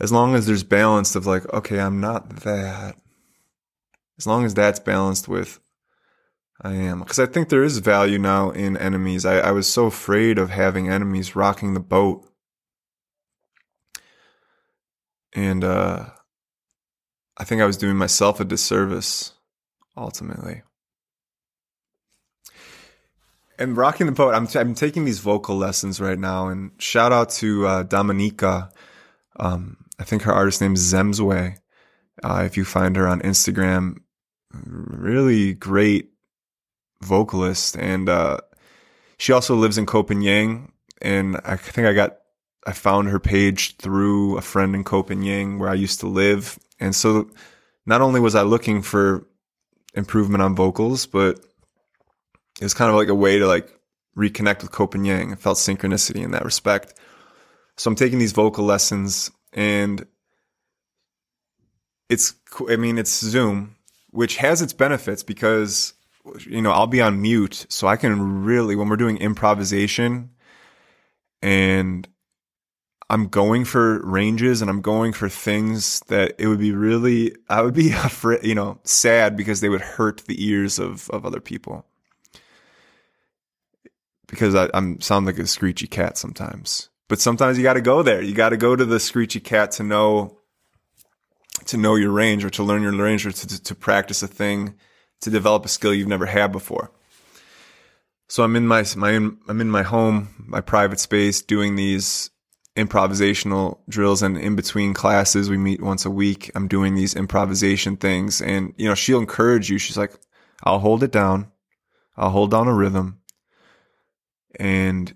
As 0.00 0.10
long 0.12 0.34
as 0.34 0.46
there's 0.46 0.64
balance 0.64 1.16
of 1.16 1.26
like 1.26 1.50
okay 1.52 1.80
i'm 1.80 2.00
not 2.00 2.28
that 2.40 2.96
as 4.18 4.26
long 4.26 4.44
as 4.44 4.54
that's 4.54 4.80
balanced 4.80 5.28
with 5.28 5.60
I 6.60 6.74
am. 6.74 7.00
Because 7.00 7.18
I 7.18 7.26
think 7.26 7.48
there 7.48 7.64
is 7.64 7.78
value 7.78 8.18
now 8.18 8.50
in 8.50 8.76
enemies. 8.76 9.26
I, 9.26 9.38
I 9.38 9.50
was 9.50 9.70
so 9.70 9.86
afraid 9.86 10.38
of 10.38 10.50
having 10.50 10.88
enemies 10.88 11.34
rocking 11.34 11.74
the 11.74 11.80
boat. 11.80 12.26
And 15.34 15.64
uh, 15.64 16.06
I 17.36 17.44
think 17.44 17.60
I 17.60 17.66
was 17.66 17.76
doing 17.76 17.96
myself 17.96 18.38
a 18.38 18.44
disservice, 18.44 19.32
ultimately. 19.96 20.62
And 23.58 23.76
rocking 23.76 24.06
the 24.06 24.12
boat, 24.12 24.34
I'm, 24.34 24.46
t- 24.46 24.58
I'm 24.58 24.74
taking 24.74 25.04
these 25.04 25.18
vocal 25.18 25.56
lessons 25.56 26.00
right 26.00 26.18
now. 26.18 26.48
And 26.48 26.70
shout 26.78 27.12
out 27.12 27.30
to 27.30 27.66
uh, 27.66 27.82
Dominica. 27.82 28.70
Um, 29.38 29.76
I 29.98 30.04
think 30.04 30.22
her 30.22 30.32
artist 30.32 30.60
name 30.60 30.74
is 30.74 30.92
Zemzwe. 30.92 31.58
Uh, 32.22 32.42
if 32.46 32.56
you 32.56 32.64
find 32.64 32.96
her 32.96 33.08
on 33.08 33.20
Instagram, 33.20 33.98
really 34.64 35.54
great 35.54 36.10
vocalist. 37.02 37.76
And 37.76 38.08
uh, 38.08 38.38
she 39.18 39.32
also 39.32 39.54
lives 39.54 39.78
in 39.78 39.86
Copenhagen. 39.86 40.72
And 41.02 41.40
I 41.44 41.56
think 41.56 41.86
I 41.86 41.92
got, 41.92 42.18
I 42.66 42.72
found 42.72 43.08
her 43.08 43.20
page 43.20 43.76
through 43.76 44.38
a 44.38 44.42
friend 44.42 44.74
in 44.74 44.84
Copenhagen 44.84 45.58
where 45.58 45.68
I 45.68 45.74
used 45.74 46.00
to 46.00 46.06
live. 46.06 46.58
And 46.80 46.94
so 46.94 47.30
not 47.86 48.00
only 48.00 48.20
was 48.20 48.34
I 48.34 48.42
looking 48.42 48.82
for 48.82 49.26
improvement 49.94 50.42
on 50.42 50.56
vocals, 50.56 51.06
but 51.06 51.38
it 52.60 52.64
was 52.64 52.74
kind 52.74 52.90
of 52.90 52.96
like 52.96 53.08
a 53.08 53.14
way 53.14 53.38
to 53.38 53.46
like 53.46 53.68
reconnect 54.16 54.62
with 54.62 54.70
Copenhagen. 54.70 55.32
I 55.32 55.36
felt 55.36 55.58
synchronicity 55.58 56.22
in 56.22 56.30
that 56.32 56.44
respect. 56.44 56.94
So 57.76 57.90
I'm 57.90 57.96
taking 57.96 58.18
these 58.18 58.32
vocal 58.32 58.64
lessons 58.64 59.30
and 59.52 60.06
it's, 62.08 62.34
I 62.68 62.76
mean, 62.76 62.98
it's 62.98 63.18
Zoom, 63.18 63.73
which 64.14 64.36
has 64.36 64.62
its 64.62 64.72
benefits 64.72 65.24
because 65.24 65.92
you 66.46 66.62
know 66.62 66.70
I'll 66.70 66.86
be 66.86 67.02
on 67.02 67.20
mute, 67.20 67.66
so 67.68 67.88
I 67.88 67.96
can 67.96 68.44
really 68.44 68.76
when 68.76 68.88
we're 68.88 68.96
doing 68.96 69.18
improvisation 69.18 70.30
and 71.42 72.08
I'm 73.10 73.26
going 73.26 73.64
for 73.64 74.00
ranges 74.06 74.62
and 74.62 74.70
I'm 74.70 74.80
going 74.80 75.12
for 75.12 75.28
things 75.28 76.00
that 76.06 76.34
it 76.38 76.46
would 76.46 76.60
be 76.60 76.72
really 76.72 77.34
I 77.48 77.62
would 77.62 77.74
be 77.74 77.90
afraid, 77.92 78.44
you 78.44 78.54
know, 78.54 78.78
sad 78.84 79.36
because 79.36 79.60
they 79.60 79.68
would 79.68 79.82
hurt 79.82 80.22
the 80.26 80.46
ears 80.46 80.78
of 80.78 81.10
of 81.10 81.26
other 81.26 81.40
people. 81.40 81.84
Because 84.28 84.54
I, 84.54 84.70
I'm 84.72 85.00
sound 85.00 85.26
like 85.26 85.38
a 85.38 85.46
screechy 85.46 85.86
cat 85.86 86.16
sometimes. 86.16 86.88
But 87.08 87.20
sometimes 87.20 87.58
you 87.58 87.64
got 87.64 87.74
to 87.74 87.82
go 87.82 88.02
there. 88.02 88.22
You 88.22 88.32
got 88.32 88.50
to 88.50 88.56
go 88.56 88.74
to 88.74 88.84
the 88.84 88.98
screechy 88.98 89.40
cat 89.40 89.72
to 89.72 89.82
know 89.82 90.38
to 91.66 91.76
know 91.76 91.94
your 91.94 92.10
range 92.10 92.44
or 92.44 92.50
to 92.50 92.62
learn 92.62 92.82
your 92.82 92.92
range 92.92 93.26
or 93.26 93.32
to, 93.32 93.62
to 93.62 93.74
practice 93.74 94.22
a 94.22 94.28
thing, 94.28 94.74
to 95.20 95.30
develop 95.30 95.64
a 95.64 95.68
skill 95.68 95.94
you've 95.94 96.08
never 96.08 96.26
had 96.26 96.52
before. 96.52 96.90
So 98.28 98.42
I'm 98.42 98.56
in 98.56 98.66
my, 98.66 98.84
my, 98.96 99.10
I'm 99.10 99.60
in 99.60 99.70
my 99.70 99.82
home, 99.82 100.46
my 100.46 100.60
private 100.60 100.98
space 100.98 101.42
doing 101.42 101.76
these 101.76 102.30
improvisational 102.76 103.78
drills 103.88 104.22
and 104.22 104.36
in 104.36 104.56
between 104.56 104.94
classes, 104.94 105.48
we 105.48 105.56
meet 105.56 105.82
once 105.82 106.04
a 106.04 106.10
week. 106.10 106.50
I'm 106.54 106.66
doing 106.66 106.94
these 106.94 107.14
improvisation 107.14 107.96
things 107.96 108.40
and, 108.40 108.74
you 108.76 108.88
know, 108.88 108.94
she'll 108.94 109.20
encourage 109.20 109.70
you. 109.70 109.78
She's 109.78 109.96
like, 109.96 110.12
I'll 110.64 110.80
hold 110.80 111.02
it 111.02 111.12
down. 111.12 111.50
I'll 112.16 112.30
hold 112.30 112.50
down 112.50 112.68
a 112.68 112.74
rhythm 112.74 113.20
and 114.58 115.14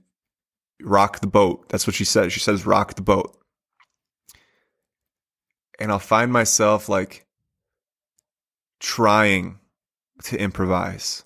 rock 0.82 1.20
the 1.20 1.26
boat. 1.26 1.68
That's 1.68 1.86
what 1.86 1.96
she 1.96 2.04
says. 2.04 2.32
She 2.32 2.40
says, 2.40 2.66
rock 2.66 2.94
the 2.94 3.02
boat 3.02 3.37
and 5.78 5.92
I'll 5.92 5.98
find 5.98 6.32
myself 6.32 6.88
like 6.88 7.26
trying 8.80 9.58
to 10.24 10.40
improvise, 10.40 11.24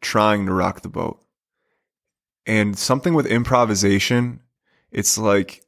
trying 0.00 0.46
to 0.46 0.52
rock 0.52 0.80
the 0.80 0.88
boat. 0.88 1.22
And 2.46 2.78
something 2.78 3.14
with 3.14 3.26
improvisation, 3.26 4.40
it's 4.90 5.18
like 5.18 5.62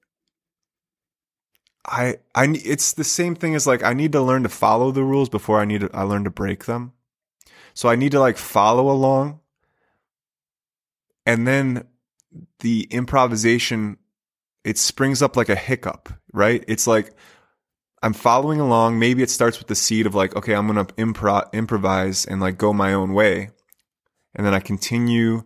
I 1.84 2.18
I 2.34 2.46
it's 2.64 2.92
the 2.92 3.04
same 3.04 3.34
thing 3.34 3.54
as 3.54 3.66
like 3.66 3.82
I 3.82 3.94
need 3.94 4.12
to 4.12 4.22
learn 4.22 4.44
to 4.44 4.48
follow 4.48 4.90
the 4.92 5.02
rules 5.02 5.28
before 5.28 5.60
I 5.60 5.64
need 5.64 5.80
to 5.80 5.90
I 5.92 6.02
learn 6.02 6.24
to 6.24 6.30
break 6.30 6.66
them. 6.66 6.92
So 7.74 7.88
I 7.88 7.96
need 7.96 8.12
to 8.12 8.20
like 8.20 8.36
follow 8.36 8.90
along 8.90 9.40
and 11.26 11.46
then 11.46 11.86
the 12.60 12.88
improvisation 12.90 13.98
it 14.64 14.78
springs 14.78 15.22
up 15.22 15.36
like 15.36 15.48
a 15.48 15.54
hiccup, 15.54 16.12
right? 16.32 16.64
It's 16.68 16.86
like 16.86 17.12
I'm 18.02 18.12
following 18.12 18.60
along. 18.60 18.98
Maybe 18.98 19.22
it 19.22 19.30
starts 19.30 19.58
with 19.58 19.68
the 19.68 19.74
seed 19.74 20.06
of 20.06 20.14
like, 20.14 20.36
okay, 20.36 20.54
I'm 20.54 20.66
going 20.66 20.84
to 20.84 20.94
impro- 20.94 21.52
improvise 21.52 22.24
and 22.24 22.40
like 22.40 22.58
go 22.58 22.72
my 22.72 22.92
own 22.92 23.12
way. 23.12 23.50
And 24.34 24.46
then 24.46 24.54
I 24.54 24.60
continue 24.60 25.44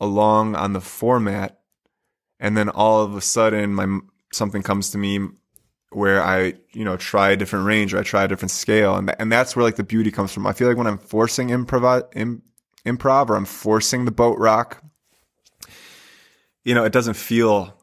along 0.00 0.56
on 0.56 0.72
the 0.72 0.80
format. 0.80 1.60
And 2.40 2.56
then 2.56 2.68
all 2.68 3.02
of 3.02 3.14
a 3.14 3.20
sudden 3.20 3.74
my, 3.74 4.00
something 4.32 4.62
comes 4.62 4.90
to 4.90 4.98
me 4.98 5.20
where 5.90 6.22
I, 6.22 6.54
you 6.72 6.84
know, 6.84 6.96
try 6.96 7.30
a 7.30 7.36
different 7.36 7.66
range 7.66 7.94
or 7.94 7.98
I 7.98 8.02
try 8.02 8.24
a 8.24 8.28
different 8.28 8.50
scale. 8.50 8.96
And, 8.96 9.14
and 9.20 9.30
that's 9.30 9.54
where 9.54 9.64
like 9.64 9.76
the 9.76 9.84
beauty 9.84 10.10
comes 10.10 10.32
from. 10.32 10.46
I 10.46 10.52
feel 10.52 10.68
like 10.68 10.76
when 10.76 10.88
I'm 10.88 10.98
forcing 10.98 11.48
improv, 11.48 12.08
Im, 12.16 12.42
improv 12.84 13.30
or 13.30 13.36
I'm 13.36 13.44
forcing 13.44 14.04
the 14.04 14.10
boat 14.10 14.38
rock, 14.38 14.82
you 16.66 16.74
know, 16.74 16.82
it 16.82 16.92
doesn't 16.92 17.14
feel 17.14 17.80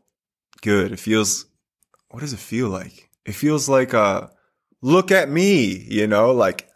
good. 0.62 0.92
It 0.92 1.00
feels, 1.00 1.46
what 2.10 2.20
does 2.20 2.34
it 2.34 2.40
feel 2.40 2.68
like? 2.68 3.10
It 3.26 3.32
feels 3.32 3.70
like, 3.70 3.94
uh, 3.94 4.28
look 4.82 5.10
at 5.10 5.30
me, 5.30 5.86
you 5.90 6.06
know, 6.06 6.32
like, 6.32 6.68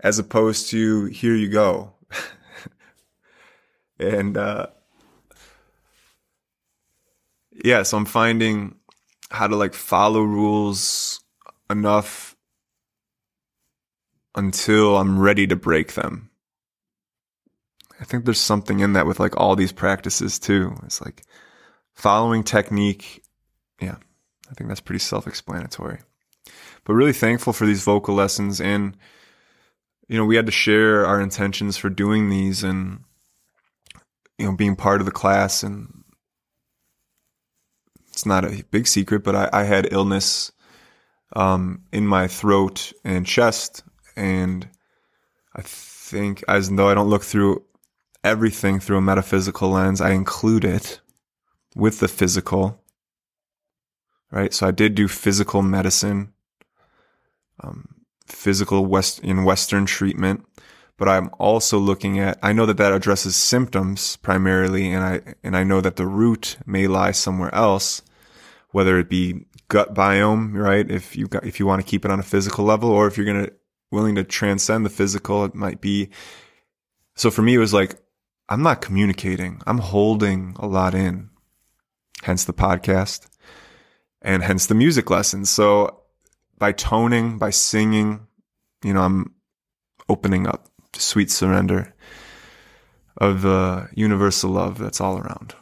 as 0.00 0.18
opposed 0.18 0.68
to 0.68 1.06
here 1.06 1.34
you 1.34 1.48
go. 1.48 1.94
and, 3.98 4.36
uh, 4.36 4.66
yeah, 7.64 7.84
so 7.84 7.96
I'm 7.96 8.04
finding 8.04 8.74
how 9.30 9.46
to 9.46 9.56
like 9.56 9.72
follow 9.72 10.20
rules 10.20 11.24
enough 11.70 12.36
until 14.34 14.98
I'm 14.98 15.18
ready 15.18 15.46
to 15.46 15.56
break 15.56 15.94
them. 15.94 16.28
I 18.04 18.06
think 18.06 18.26
there's 18.26 18.38
something 18.38 18.80
in 18.80 18.92
that 18.92 19.06
with 19.06 19.18
like 19.18 19.40
all 19.40 19.56
these 19.56 19.72
practices 19.72 20.38
too. 20.38 20.76
It's 20.84 21.00
like 21.00 21.22
following 21.94 22.44
technique. 22.44 23.24
Yeah, 23.80 23.96
I 24.50 24.52
think 24.52 24.68
that's 24.68 24.82
pretty 24.82 24.98
self 24.98 25.26
explanatory. 25.26 26.00
But 26.84 26.92
really 26.92 27.14
thankful 27.14 27.54
for 27.54 27.64
these 27.64 27.82
vocal 27.82 28.14
lessons. 28.14 28.60
And, 28.60 28.94
you 30.06 30.18
know, 30.18 30.26
we 30.26 30.36
had 30.36 30.44
to 30.44 30.52
share 30.52 31.06
our 31.06 31.18
intentions 31.18 31.78
for 31.78 31.88
doing 31.88 32.28
these 32.28 32.62
and, 32.62 33.04
you 34.36 34.44
know, 34.44 34.52
being 34.54 34.76
part 34.76 35.00
of 35.00 35.06
the 35.06 35.10
class. 35.10 35.62
And 35.62 36.04
it's 38.08 38.26
not 38.26 38.44
a 38.44 38.62
big 38.70 38.86
secret, 38.86 39.24
but 39.24 39.34
I, 39.34 39.48
I 39.50 39.62
had 39.62 39.94
illness 39.94 40.52
um, 41.34 41.84
in 41.90 42.06
my 42.06 42.28
throat 42.28 42.92
and 43.02 43.24
chest. 43.24 43.82
And 44.14 44.68
I 45.56 45.62
think, 45.62 46.44
as 46.46 46.68
though 46.68 46.90
I 46.90 46.94
don't 46.94 47.08
look 47.08 47.22
through 47.22 47.64
everything 48.24 48.80
through 48.80 48.98
a 48.98 49.02
metaphysical 49.02 49.70
lens. 49.70 50.00
I 50.00 50.10
include 50.10 50.64
it 50.64 51.00
with 51.76 52.00
the 52.00 52.08
physical. 52.08 52.80
right? 54.34 54.52
So 54.52 54.66
I 54.66 54.72
did 54.72 54.96
do 54.96 55.06
physical 55.06 55.62
medicine, 55.62 56.32
um, 57.60 57.88
physical 58.26 58.84
west 58.84 59.20
in 59.20 59.44
Western 59.44 59.86
treatment, 59.86 60.44
but 60.96 61.08
I'm 61.08 61.30
also 61.38 61.78
looking 61.78 62.18
at, 62.18 62.38
I 62.42 62.52
know 62.52 62.66
that 62.66 62.76
that 62.78 62.92
addresses 62.92 63.36
symptoms 63.36 64.16
primarily, 64.16 64.92
and 64.92 65.04
I, 65.04 65.34
and 65.44 65.56
I 65.56 65.62
know 65.62 65.80
that 65.80 65.96
the 65.96 66.06
root 66.06 66.56
may 66.66 66.88
lie 66.88 67.12
somewhere 67.12 67.54
else, 67.54 68.02
whether 68.72 68.98
it 68.98 69.08
be 69.08 69.46
gut 69.68 69.94
biome, 69.94 70.54
right? 70.54 70.90
If 70.90 71.16
you 71.16 71.28
got, 71.28 71.46
if 71.46 71.60
you 71.60 71.66
want 71.66 71.80
to 71.80 71.88
keep 71.88 72.04
it 72.04 72.10
on 72.10 72.18
a 72.18 72.24
physical 72.24 72.64
level, 72.64 72.90
or 72.90 73.06
if 73.06 73.16
you're 73.16 73.26
to 73.32 73.52
willing 73.92 74.16
to 74.16 74.24
transcend 74.24 74.84
the 74.84 74.90
physical, 74.90 75.44
it 75.44 75.54
might 75.54 75.80
be. 75.80 76.10
So 77.14 77.30
for 77.30 77.42
me, 77.42 77.54
it 77.54 77.58
was 77.58 77.72
like, 77.72 77.96
I'm 78.48 78.62
not 78.62 78.82
communicating. 78.82 79.62
I'm 79.66 79.78
holding 79.78 80.54
a 80.58 80.66
lot 80.66 80.94
in, 80.94 81.30
hence 82.22 82.44
the 82.44 82.52
podcast 82.52 83.26
and 84.20 84.42
hence 84.42 84.66
the 84.66 84.74
music 84.74 85.10
lessons. 85.10 85.50
So 85.50 86.02
by 86.58 86.72
toning, 86.72 87.38
by 87.38 87.50
singing, 87.50 88.26
you 88.82 88.94
know, 88.94 89.02
I'm 89.02 89.34
opening 90.08 90.46
up 90.46 90.68
to 90.92 91.00
sweet 91.00 91.30
surrender 91.30 91.94
of 93.16 93.42
the 93.42 93.88
universal 93.94 94.50
love 94.50 94.78
that's 94.78 95.00
all 95.00 95.18
around. 95.18 95.54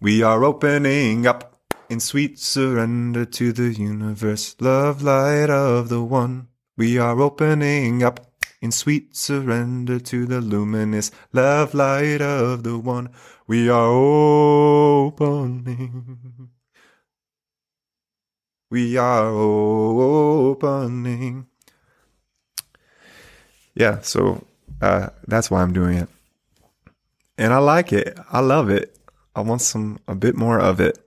We 0.00 0.22
are 0.22 0.44
opening 0.44 1.26
up 1.26 1.58
in 1.88 2.00
sweet 2.00 2.38
surrender 2.38 3.24
to 3.24 3.52
the 3.52 3.72
universe, 3.72 4.56
love 4.60 5.02
light 5.02 5.50
of 5.50 5.88
the 5.88 6.02
one. 6.02 6.48
We 6.76 6.98
are 6.98 7.20
opening 7.20 8.02
up 8.02 8.25
in 8.60 8.72
sweet 8.72 9.16
surrender 9.16 10.00
to 10.00 10.26
the 10.26 10.40
luminous 10.40 11.10
love 11.32 11.74
light 11.74 12.22
of 12.22 12.62
the 12.62 12.78
one. 12.78 13.10
We 13.46 13.68
are 13.68 13.90
opening. 15.06 16.50
We 18.70 18.96
are 18.96 19.28
opening. 19.28 21.46
Yeah, 23.74 24.00
so 24.00 24.44
uh, 24.80 25.10
that's 25.26 25.50
why 25.50 25.62
I'm 25.62 25.72
doing 25.72 25.98
it. 25.98 26.08
And 27.38 27.52
I 27.52 27.58
like 27.58 27.92
it. 27.92 28.18
I 28.32 28.40
love 28.40 28.70
it. 28.70 28.98
I 29.34 29.42
want 29.42 29.60
some, 29.60 29.98
a 30.08 30.14
bit 30.14 30.34
more 30.34 30.58
of 30.58 30.80
it. 30.80 30.98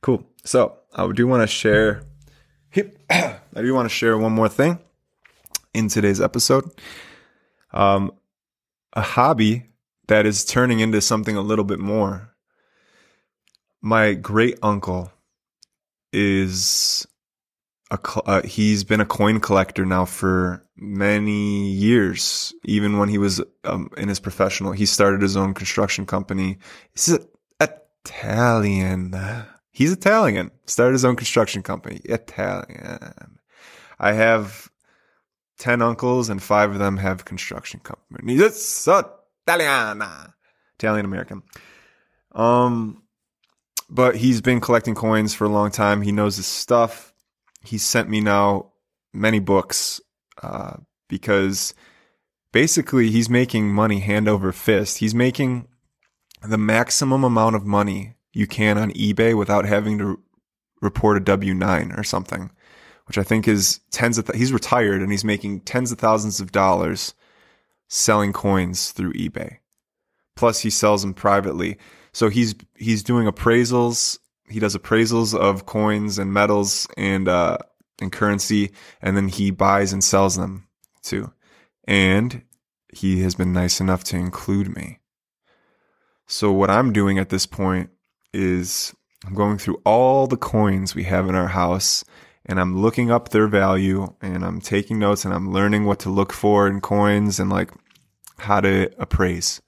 Cool. 0.00 0.24
So 0.44 0.78
I 0.94 1.10
do 1.12 1.26
want 1.26 1.42
to 1.42 1.46
share, 1.46 2.02
I 3.10 3.38
do 3.54 3.74
want 3.74 3.86
to 3.86 3.94
share 3.94 4.16
one 4.18 4.32
more 4.32 4.48
thing 4.48 4.78
in 5.74 5.88
today's 5.88 6.20
episode. 6.20 6.70
Um, 7.72 8.12
a 8.92 9.00
hobby 9.00 9.64
that 10.08 10.26
is 10.26 10.44
turning 10.44 10.80
into 10.80 11.00
something 11.00 11.36
a 11.36 11.42
little 11.42 11.64
bit 11.64 11.78
more. 11.78 12.34
My 13.80 14.14
great 14.14 14.58
uncle 14.62 15.12
is 16.12 17.06
a, 17.90 17.98
uh, 18.26 18.42
he's 18.42 18.84
been 18.84 19.00
a 19.00 19.06
coin 19.06 19.40
collector 19.40 19.86
now 19.86 20.04
for 20.04 20.64
many 20.76 21.70
years. 21.70 22.52
Even 22.64 22.98
when 22.98 23.08
he 23.08 23.18
was 23.18 23.40
um, 23.64 23.90
in 23.96 24.08
his 24.08 24.20
professional, 24.20 24.72
he 24.72 24.86
started 24.86 25.22
his 25.22 25.36
own 25.36 25.54
construction 25.54 26.06
company. 26.06 26.58
He's 26.92 27.18
Italian. 27.60 29.14
He's 29.78 29.92
Italian. 29.92 30.50
Started 30.66 30.94
his 30.94 31.04
own 31.04 31.14
construction 31.14 31.62
company. 31.62 32.00
Italian. 32.02 33.38
I 33.96 34.12
have 34.12 34.72
10 35.60 35.82
uncles 35.82 36.28
and 36.28 36.42
five 36.42 36.72
of 36.72 36.80
them 36.80 36.96
have 36.96 37.24
construction 37.24 37.78
companies. 37.78 38.40
It's 38.40 38.88
Italian. 38.88 40.02
Italian 40.80 41.04
American. 41.04 41.44
Um, 42.32 43.04
but 43.88 44.16
he's 44.16 44.40
been 44.40 44.60
collecting 44.60 44.96
coins 44.96 45.32
for 45.32 45.44
a 45.44 45.48
long 45.48 45.70
time. 45.70 46.02
He 46.02 46.10
knows 46.10 46.34
his 46.34 46.46
stuff. 46.46 47.14
He 47.62 47.78
sent 47.78 48.08
me 48.08 48.20
now 48.20 48.72
many 49.12 49.38
books, 49.38 50.00
uh, 50.42 50.78
because 51.08 51.72
basically 52.52 53.10
he's 53.10 53.30
making 53.30 53.72
money 53.72 54.00
hand 54.00 54.26
over 54.26 54.50
fist. 54.50 54.98
He's 54.98 55.14
making 55.14 55.68
the 56.42 56.58
maximum 56.58 57.22
amount 57.22 57.54
of 57.54 57.64
money 57.64 58.16
you 58.38 58.46
can 58.46 58.78
on 58.78 58.92
eBay 58.92 59.36
without 59.36 59.64
having 59.64 59.98
to 59.98 60.16
report 60.80 61.16
a 61.16 61.20
W 61.20 61.52
9 61.52 61.92
or 61.96 62.04
something, 62.04 62.52
which 63.08 63.18
I 63.18 63.24
think 63.24 63.48
is 63.48 63.80
tens 63.90 64.16
of, 64.16 64.26
th- 64.26 64.38
he's 64.38 64.52
retired 64.52 65.02
and 65.02 65.10
he's 65.10 65.24
making 65.24 65.62
tens 65.62 65.90
of 65.90 65.98
thousands 65.98 66.38
of 66.38 66.52
dollars 66.52 67.14
selling 67.88 68.32
coins 68.32 68.92
through 68.92 69.12
eBay. 69.14 69.56
Plus 70.36 70.60
he 70.60 70.70
sells 70.70 71.02
them 71.02 71.14
privately. 71.14 71.78
So 72.12 72.28
he's, 72.28 72.54
he's 72.76 73.02
doing 73.02 73.26
appraisals. 73.26 74.20
He 74.48 74.60
does 74.60 74.76
appraisals 74.76 75.36
of 75.36 75.66
coins 75.66 76.16
and 76.16 76.32
metals 76.32 76.86
and, 76.96 77.26
uh, 77.26 77.58
and 78.00 78.12
currency. 78.12 78.70
And 79.02 79.16
then 79.16 79.26
he 79.26 79.50
buys 79.50 79.92
and 79.92 80.04
sells 80.04 80.36
them 80.36 80.68
too. 81.02 81.32
And 81.88 82.42
he 82.94 83.20
has 83.22 83.34
been 83.34 83.52
nice 83.52 83.80
enough 83.80 84.04
to 84.04 84.16
include 84.16 84.76
me. 84.76 85.00
So 86.28 86.52
what 86.52 86.70
I'm 86.70 86.92
doing 86.92 87.18
at 87.18 87.30
this 87.30 87.44
point 87.44 87.90
is 88.32 88.94
I'm 89.26 89.34
going 89.34 89.58
through 89.58 89.80
all 89.84 90.26
the 90.26 90.36
coins 90.36 90.94
we 90.94 91.04
have 91.04 91.28
in 91.28 91.34
our 91.34 91.48
house 91.48 92.04
and 92.46 92.60
I'm 92.60 92.80
looking 92.80 93.10
up 93.10 93.28
their 93.28 93.46
value 93.46 94.14
and 94.22 94.44
I'm 94.44 94.60
taking 94.60 94.98
notes 94.98 95.24
and 95.24 95.34
I'm 95.34 95.52
learning 95.52 95.84
what 95.84 96.00
to 96.00 96.10
look 96.10 96.32
for 96.32 96.66
in 96.66 96.80
coins 96.80 97.38
and 97.38 97.50
like 97.50 97.70
how 98.38 98.60
to 98.60 98.90
appraise. 98.98 99.60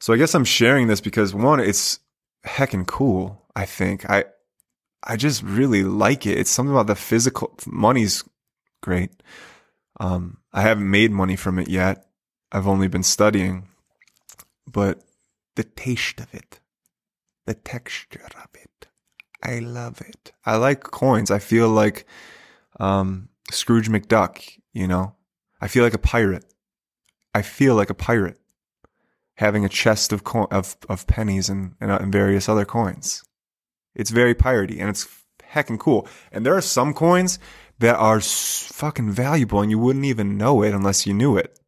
So 0.00 0.12
I 0.12 0.16
guess 0.16 0.34
I'm 0.34 0.44
sharing 0.44 0.88
this 0.88 1.00
because 1.00 1.34
one, 1.34 1.60
it's 1.60 2.00
heckin' 2.44 2.86
cool. 2.86 3.46
I 3.54 3.66
think 3.66 4.08
I, 4.10 4.24
I 5.04 5.16
just 5.16 5.42
really 5.42 5.84
like 5.84 6.26
it. 6.26 6.38
It's 6.38 6.50
something 6.50 6.72
about 6.72 6.88
the 6.88 6.96
physical 6.96 7.56
money's 7.66 8.24
great. 8.80 9.22
Um, 10.00 10.38
I 10.52 10.62
haven't 10.62 10.90
made 10.90 11.12
money 11.12 11.36
from 11.36 11.58
it 11.58 11.68
yet. 11.68 12.06
I've 12.50 12.66
only 12.66 12.88
been 12.88 13.02
studying, 13.04 13.68
but 14.66 15.02
the 15.54 15.64
taste 15.64 16.20
of 16.20 16.34
it 16.34 16.58
the 17.46 17.54
texture 17.54 18.26
of 18.36 18.48
it. 18.54 18.88
I 19.42 19.58
love 19.58 20.00
it. 20.00 20.32
I 20.46 20.56
like 20.56 20.82
coins. 20.82 21.30
I 21.30 21.38
feel 21.38 21.68
like 21.68 22.06
um, 22.78 23.28
Scrooge 23.50 23.88
McDuck, 23.88 24.58
you 24.72 24.86
know? 24.86 25.14
I 25.60 25.68
feel 25.68 25.84
like 25.84 25.94
a 25.94 25.98
pirate. 25.98 26.44
I 27.34 27.42
feel 27.42 27.74
like 27.74 27.90
a 27.90 27.94
pirate 27.94 28.38
having 29.36 29.64
a 29.64 29.68
chest 29.68 30.12
of 30.12 30.24
co- 30.24 30.48
of, 30.50 30.76
of 30.88 31.06
pennies 31.06 31.48
and, 31.48 31.74
and, 31.80 31.90
uh, 31.90 31.98
and 32.00 32.12
various 32.12 32.48
other 32.48 32.64
coins. 32.64 33.24
It's 33.94 34.10
very 34.10 34.34
piratey 34.34 34.80
and 34.80 34.88
it's 34.88 35.08
heckin' 35.52 35.78
cool. 35.78 36.06
And 36.30 36.44
there 36.44 36.56
are 36.56 36.62
some 36.62 36.94
coins 36.94 37.38
that 37.78 37.96
are 37.96 38.20
fucking 38.20 39.10
valuable 39.10 39.60
and 39.60 39.70
you 39.70 39.78
wouldn't 39.78 40.04
even 40.04 40.36
know 40.36 40.62
it 40.62 40.74
unless 40.74 41.06
you 41.06 41.14
knew 41.14 41.36
it. 41.36 41.58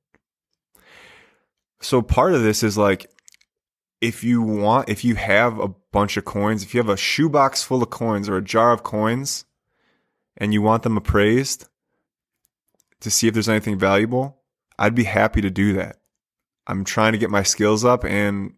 So 1.80 2.00
part 2.00 2.34
of 2.34 2.42
this 2.42 2.62
is 2.62 2.78
like 2.78 3.10
if 4.04 4.22
you 4.22 4.42
want, 4.42 4.90
if 4.90 5.02
you 5.02 5.14
have 5.14 5.58
a 5.58 5.68
bunch 5.90 6.18
of 6.18 6.26
coins, 6.26 6.62
if 6.62 6.74
you 6.74 6.78
have 6.78 6.90
a 6.90 6.96
shoebox 6.96 7.62
full 7.62 7.82
of 7.82 7.88
coins 7.88 8.28
or 8.28 8.36
a 8.36 8.44
jar 8.44 8.70
of 8.70 8.82
coins 8.82 9.46
and 10.36 10.52
you 10.52 10.60
want 10.60 10.82
them 10.82 10.98
appraised 10.98 11.66
to 13.00 13.10
see 13.10 13.28
if 13.28 13.32
there's 13.32 13.48
anything 13.48 13.78
valuable, 13.78 14.42
I'd 14.78 14.94
be 14.94 15.04
happy 15.04 15.40
to 15.40 15.48
do 15.48 15.72
that. 15.72 15.96
I'm 16.66 16.84
trying 16.84 17.12
to 17.12 17.18
get 17.18 17.30
my 17.30 17.42
skills 17.42 17.82
up 17.82 18.04
and 18.04 18.52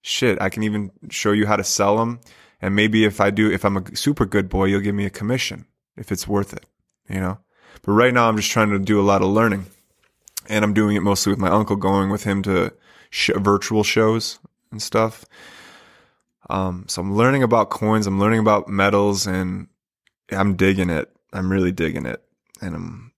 shit, 0.00 0.40
I 0.40 0.48
can 0.48 0.62
even 0.62 0.90
show 1.10 1.32
you 1.32 1.46
how 1.46 1.56
to 1.56 1.64
sell 1.64 1.98
them. 1.98 2.20
And 2.62 2.74
maybe 2.74 3.04
if 3.04 3.20
I 3.20 3.28
do, 3.28 3.52
if 3.52 3.66
I'm 3.66 3.76
a 3.76 3.94
super 3.94 4.24
good 4.24 4.48
boy, 4.48 4.66
you'll 4.66 4.80
give 4.80 4.94
me 4.94 5.04
a 5.04 5.10
commission 5.10 5.66
if 5.98 6.10
it's 6.10 6.26
worth 6.26 6.54
it, 6.54 6.64
you 7.10 7.20
know? 7.20 7.40
But 7.82 7.92
right 7.92 8.14
now 8.14 8.26
I'm 8.26 8.36
just 8.38 8.50
trying 8.50 8.70
to 8.70 8.78
do 8.78 8.98
a 8.98 9.02
lot 9.02 9.20
of 9.20 9.28
learning 9.28 9.66
and 10.48 10.64
I'm 10.64 10.72
doing 10.72 10.96
it 10.96 11.02
mostly 11.02 11.30
with 11.30 11.38
my 11.38 11.50
uncle 11.50 11.76
going 11.76 12.08
with 12.08 12.24
him 12.24 12.42
to 12.44 12.72
sh- 13.10 13.30
virtual 13.36 13.84
shows 13.84 14.38
and 14.70 14.82
stuff. 14.82 15.24
Um, 16.50 16.84
so 16.88 17.02
I'm 17.02 17.14
learning 17.14 17.42
about 17.42 17.70
coins, 17.70 18.06
I'm 18.06 18.20
learning 18.20 18.40
about 18.40 18.68
metals, 18.68 19.26
and 19.26 19.68
I'm 20.30 20.56
digging 20.56 20.90
it. 20.90 21.10
I'm 21.32 21.50
really 21.50 21.72
digging 21.72 22.06
it. 22.06 22.22
And 22.60 22.74
I'm 22.74 23.12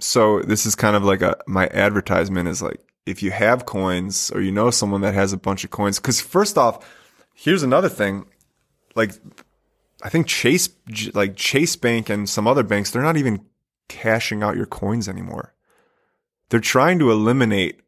so 0.00 0.40
this 0.40 0.66
is 0.66 0.74
kind 0.74 0.96
of 0.96 1.04
like 1.04 1.22
a 1.22 1.36
my 1.46 1.68
advertisement 1.68 2.48
is 2.48 2.62
like 2.62 2.80
if 3.06 3.22
you 3.22 3.30
have 3.30 3.66
coins 3.66 4.30
or 4.30 4.40
you 4.40 4.52
know 4.52 4.70
someone 4.70 5.00
that 5.00 5.14
has 5.14 5.32
a 5.32 5.38
bunch 5.38 5.64
of 5.64 5.70
coins, 5.70 5.98
because 5.98 6.20
first 6.20 6.56
off, 6.56 6.84
here's 7.34 7.62
another 7.62 7.88
thing, 7.88 8.26
like 8.94 9.12
I 10.02 10.08
think 10.08 10.26
Chase, 10.26 10.68
like 11.14 11.36
Chase 11.36 11.76
Bank 11.76 12.08
and 12.08 12.28
some 12.28 12.46
other 12.46 12.62
banks, 12.62 12.90
they're 12.90 13.02
not 13.02 13.16
even 13.16 13.44
cashing 13.88 14.42
out 14.42 14.56
your 14.56 14.66
coins 14.66 15.08
anymore. 15.08 15.54
They're 16.48 16.60
trying 16.60 16.98
to 16.98 17.10
eliminate 17.10 17.80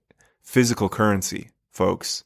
physical 0.42 0.88
currency, 0.88 1.50
folks. 1.70 2.24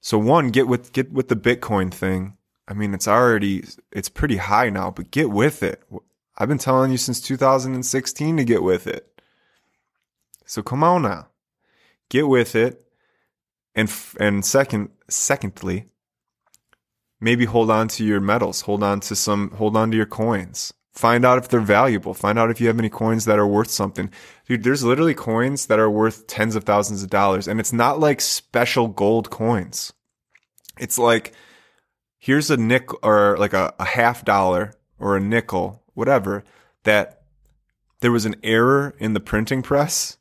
So 0.00 0.18
one, 0.18 0.50
get 0.50 0.66
with 0.66 0.92
get 0.92 1.12
with 1.12 1.28
the 1.28 1.36
Bitcoin 1.36 1.92
thing. 1.92 2.36
I 2.66 2.74
mean, 2.74 2.94
it's 2.94 3.08
already 3.08 3.64
it's 3.92 4.08
pretty 4.08 4.36
high 4.36 4.70
now, 4.70 4.90
but 4.90 5.10
get 5.10 5.30
with 5.30 5.62
it. 5.62 5.82
I've 6.38 6.48
been 6.48 6.58
telling 6.58 6.90
you 6.90 6.96
since 6.96 7.20
2016 7.20 8.36
to 8.36 8.44
get 8.44 8.62
with 8.62 8.86
it. 8.86 9.20
So 10.46 10.62
come 10.62 10.82
on 10.82 11.02
now. 11.02 11.28
Get 12.08 12.28
with 12.28 12.56
it 12.56 12.90
and 13.74 13.92
and 14.18 14.44
second 14.44 14.90
secondly 15.08 15.86
maybe 17.20 17.44
hold 17.44 17.70
on 17.70 17.88
to 17.88 18.04
your 18.04 18.20
metals 18.20 18.62
hold 18.62 18.82
on 18.82 19.00
to 19.00 19.14
some 19.14 19.50
hold 19.52 19.76
on 19.76 19.90
to 19.90 19.96
your 19.96 20.06
coins 20.06 20.72
find 21.00 21.24
out 21.24 21.38
if 21.38 21.48
they're 21.48 21.60
valuable. 21.60 22.12
Find 22.12 22.38
out 22.38 22.50
if 22.50 22.60
you 22.60 22.66
have 22.66 22.78
any 22.78 22.90
coins 22.90 23.24
that 23.24 23.38
are 23.38 23.46
worth 23.46 23.70
something. 23.70 24.10
Dude 24.46 24.62
there's 24.62 24.84
literally 24.84 25.14
coins 25.14 25.66
that 25.66 25.78
are 25.78 25.90
worth 25.90 26.26
tens 26.26 26.54
of 26.54 26.64
thousands 26.64 27.02
of 27.02 27.08
dollars 27.08 27.48
and 27.48 27.58
it's 27.58 27.72
not 27.72 27.98
like 27.98 28.20
special 28.20 28.86
gold 28.86 29.30
coins. 29.30 29.92
It's 30.78 30.98
like 30.98 31.32
here's 32.18 32.50
a 32.50 32.56
nickel 32.56 32.98
or 33.02 33.36
like 33.38 33.54
a, 33.54 33.74
a 33.78 33.86
half 33.86 34.24
dollar 34.24 34.74
or 34.98 35.16
a 35.16 35.20
nickel 35.20 35.82
whatever 35.94 36.44
that 36.84 37.22
there 38.00 38.12
was 38.12 38.26
an 38.26 38.36
error 38.42 38.94
in 38.98 39.14
the 39.14 39.20
printing 39.20 39.62
press 39.62 40.18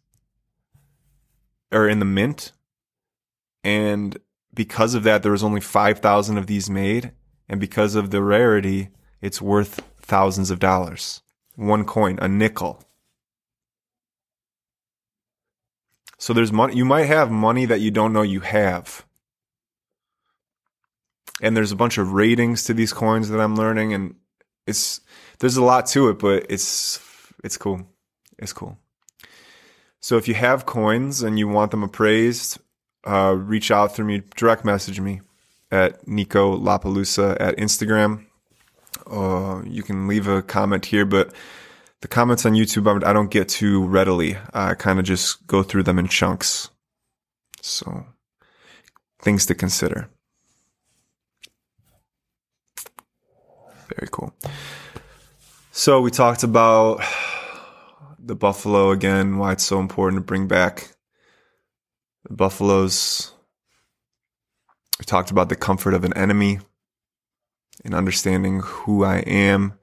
or 1.71 1.89
in 1.89 1.99
the 1.99 2.05
mint 2.05 2.53
and 3.63 4.17
because 4.53 4.93
of 4.95 5.03
that 5.03 5.23
there 5.23 5.31
was 5.33 5.43
only 5.43 5.61
5000 5.61 6.37
of 6.37 6.47
these 6.47 6.69
made 6.69 7.11
and 7.49 7.59
because 7.59 7.95
of 7.95 8.11
the 8.11 8.23
rarity 8.23 8.89
it's 9.21 9.41
worth 9.41 9.81
thousands 10.09 10.51
of 10.51 10.59
dollars. 10.59 11.21
One 11.55 11.85
coin 11.85 12.19
a 12.21 12.27
nickel. 12.27 12.83
So 16.17 16.33
there's 16.33 16.51
money 16.51 16.75
you 16.75 16.83
might 16.83 17.05
have 17.05 17.31
money 17.31 17.65
that 17.65 17.79
you 17.79 17.91
don't 17.91 18.11
know 18.11 18.21
you 18.21 18.41
have. 18.41 19.05
And 21.41 21.55
there's 21.55 21.71
a 21.71 21.77
bunch 21.77 21.97
of 21.97 22.11
ratings 22.11 22.65
to 22.65 22.73
these 22.73 22.91
coins 22.91 23.29
that 23.29 23.39
I'm 23.39 23.55
learning 23.55 23.93
and 23.93 24.15
it's 24.67 24.99
there's 25.39 25.55
a 25.55 25.63
lot 25.63 25.85
to 25.87 26.09
it 26.09 26.19
but 26.19 26.45
it's 26.49 26.99
it's 27.43 27.55
cool. 27.55 27.87
It's 28.37 28.51
cool. 28.51 28.77
So 30.01 30.17
if 30.17 30.27
you 30.27 30.33
have 30.33 30.65
coins 30.65 31.21
and 31.21 31.39
you 31.39 31.47
want 31.47 31.71
them 31.71 31.83
appraised 31.83 32.57
uh, 33.05 33.35
reach 33.37 33.71
out 33.71 33.95
through 33.95 34.05
me 34.05 34.23
direct 34.35 34.65
message 34.65 34.99
me 34.99 35.21
at 35.71 36.05
Niko 36.05 36.59
LaPelusa 36.59 37.37
at 37.39 37.57
Instagram 37.57 38.25
uh, 39.09 39.61
you 39.65 39.83
can 39.83 40.07
leave 40.07 40.27
a 40.27 40.41
comment 40.41 40.85
here 40.85 41.05
but 41.05 41.33
the 42.01 42.07
comments 42.07 42.45
on 42.45 42.53
YouTube 42.53 43.03
I 43.03 43.13
don't 43.13 43.31
get 43.31 43.49
to 43.49 43.85
readily 43.85 44.37
I 44.53 44.73
kind 44.75 44.99
of 44.99 45.05
just 45.05 45.45
go 45.47 45.63
through 45.63 45.83
them 45.83 45.99
in 45.99 46.07
chunks 46.07 46.69
so 47.61 48.05
things 49.21 49.45
to 49.47 49.55
consider 49.55 50.09
Very 53.95 54.09
cool. 54.11 54.33
So 55.71 56.01
we 56.01 56.11
talked 56.11 56.43
about 56.43 57.01
the 58.19 58.35
buffalo 58.35 58.91
again, 58.91 59.37
why 59.37 59.53
it's 59.53 59.63
so 59.63 59.79
important 59.79 60.21
to 60.21 60.25
bring 60.25 60.47
back 60.47 60.95
the 62.27 62.35
buffaloes. 62.35 63.33
We 64.99 65.05
talked 65.05 65.31
about 65.31 65.49
the 65.49 65.55
comfort 65.55 65.93
of 65.93 66.03
an 66.03 66.13
enemy 66.13 66.59
and 67.83 67.93
understanding 67.93 68.61
who 68.61 69.03
I 69.03 69.17
am 69.19 69.73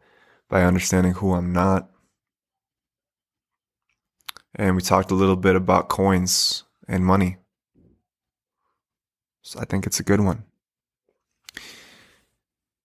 by 0.48 0.62
understanding 0.62 1.14
who 1.14 1.34
I'm 1.34 1.52
not. 1.52 1.90
And 4.54 4.76
we 4.76 4.82
talked 4.82 5.10
a 5.10 5.14
little 5.14 5.36
bit 5.36 5.56
about 5.56 5.88
coins 5.88 6.64
and 6.88 7.04
money. 7.04 7.36
So 9.42 9.60
I 9.60 9.64
think 9.64 9.86
it's 9.86 10.00
a 10.00 10.04
good 10.04 10.20
one. 10.20 10.44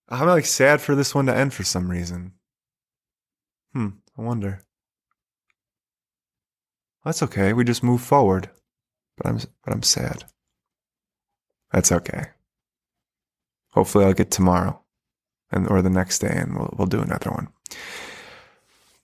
I'm 0.09 0.27
like 0.27 0.45
sad 0.45 0.81
for 0.81 0.93
this 0.93 1.15
one 1.15 1.27
to 1.27 1.35
end 1.35 1.53
for 1.53 1.63
some 1.63 1.89
reason. 1.89 2.33
Hmm, 3.73 3.89
I 4.17 4.21
wonder. 4.21 4.63
That's 7.05 7.23
okay. 7.23 7.53
We 7.53 7.63
just 7.63 7.83
move 7.83 8.01
forward. 8.01 8.49
But 9.17 9.27
I'm 9.27 9.37
but 9.63 9.73
I'm 9.73 9.83
sad. 9.83 10.25
That's 11.71 11.91
okay. 11.91 12.25
Hopefully 13.69 14.05
I'll 14.05 14.13
get 14.13 14.31
tomorrow 14.31 14.81
and 15.51 15.67
or 15.67 15.81
the 15.81 15.89
next 15.89 16.19
day 16.19 16.33
and 16.33 16.55
we'll 16.55 16.73
we'll 16.77 16.87
do 16.87 17.01
another 17.01 17.31
one. 17.31 17.49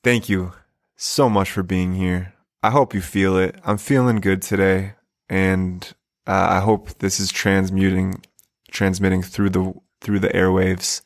Thank 0.04 0.30
you 0.30 0.54
so 0.96 1.30
much 1.30 1.52
for 1.52 1.64
being 1.64 1.96
here. 1.96 2.34
I 2.64 2.72
hope 2.72 2.94
you 2.94 3.02
feel 3.02 3.38
it. 3.38 3.56
I'm 3.64 3.78
feeling 3.78 4.18
good 4.18 4.42
today 4.42 4.94
and 5.30 5.94
uh, 6.26 6.48
I 6.50 6.60
hope 6.60 6.98
this 7.00 7.20
is 7.20 7.32
transmuting 7.32 8.24
transmitting 8.70 9.24
through 9.24 9.50
the 9.50 9.74
through 10.02 10.20
the 10.20 10.30
airwaves 10.30 11.02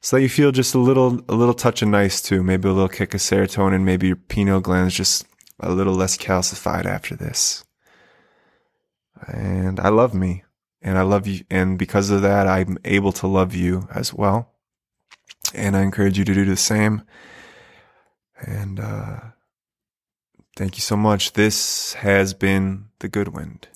so 0.00 0.16
that 0.16 0.22
you 0.22 0.28
feel 0.28 0.52
just 0.52 0.74
a 0.74 0.78
little 0.78 1.20
a 1.28 1.34
little 1.34 1.54
touch 1.54 1.82
of 1.82 1.88
nice 1.88 2.20
too 2.20 2.42
maybe 2.42 2.68
a 2.68 2.72
little 2.72 2.88
kick 2.88 3.14
of 3.14 3.20
serotonin 3.20 3.82
maybe 3.82 4.08
your 4.08 4.16
pineal 4.16 4.60
gland 4.60 4.88
is 4.88 4.94
just 4.94 5.26
a 5.60 5.72
little 5.72 5.94
less 5.94 6.16
calcified 6.16 6.84
after 6.84 7.16
this 7.16 7.64
and 9.26 9.80
i 9.80 9.88
love 9.88 10.14
me 10.14 10.44
and 10.82 10.98
i 10.98 11.02
love 11.02 11.26
you 11.26 11.44
and 11.50 11.78
because 11.78 12.10
of 12.10 12.22
that 12.22 12.46
i'm 12.46 12.78
able 12.84 13.12
to 13.12 13.26
love 13.26 13.54
you 13.54 13.88
as 13.94 14.12
well 14.12 14.52
and 15.54 15.76
i 15.76 15.82
encourage 15.82 16.18
you 16.18 16.24
to 16.24 16.34
do 16.34 16.44
the 16.44 16.56
same. 16.56 17.02
And 18.40 18.78
uh 18.80 19.20
thank 20.56 20.76
you 20.76 20.82
so 20.82 20.96
much. 20.96 21.32
This 21.32 21.94
has 21.94 22.34
been 22.34 22.86
the 23.00 23.08
Goodwind 23.08 23.68